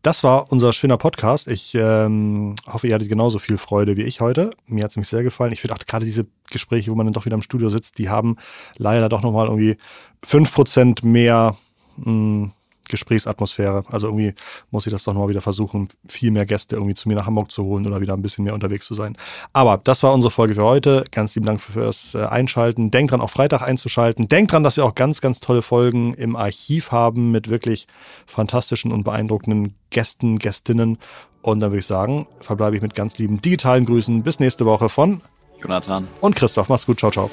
[0.02, 1.46] Das war unser schöner Podcast.
[1.46, 4.50] Ich ähm, hoffe, ihr hattet genauso viel Freude wie ich heute.
[4.66, 5.52] Mir hat es mich sehr gefallen.
[5.52, 8.08] Ich finde auch gerade diese Gespräche, wo man dann doch wieder im Studio sitzt, die
[8.08, 8.36] haben
[8.78, 9.76] leider doch nochmal irgendwie
[10.22, 11.56] fünf Prozent mehr
[11.98, 12.52] mh, hm,
[12.90, 13.84] Gesprächsatmosphäre.
[13.88, 14.34] Also irgendwie
[14.70, 17.50] muss ich das doch mal wieder versuchen, viel mehr Gäste irgendwie zu mir nach Hamburg
[17.50, 19.16] zu holen oder wieder ein bisschen mehr unterwegs zu sein.
[19.52, 21.04] Aber das war unsere Folge für heute.
[21.10, 22.90] Ganz lieben Dank fürs äh, Einschalten.
[22.90, 24.28] Denkt dran, auch Freitag einzuschalten.
[24.28, 27.86] Denkt dran, dass wir auch ganz, ganz tolle Folgen im Archiv haben mit wirklich
[28.26, 30.98] fantastischen und beeindruckenden Gästen, Gästinnen.
[31.42, 34.22] Und dann würde ich sagen, verbleibe ich mit ganz lieben digitalen Grüßen.
[34.22, 35.22] Bis nächste Woche von
[35.62, 36.68] Jonathan und Christoph.
[36.68, 36.98] Macht's gut.
[36.98, 37.30] Ciao, ciao.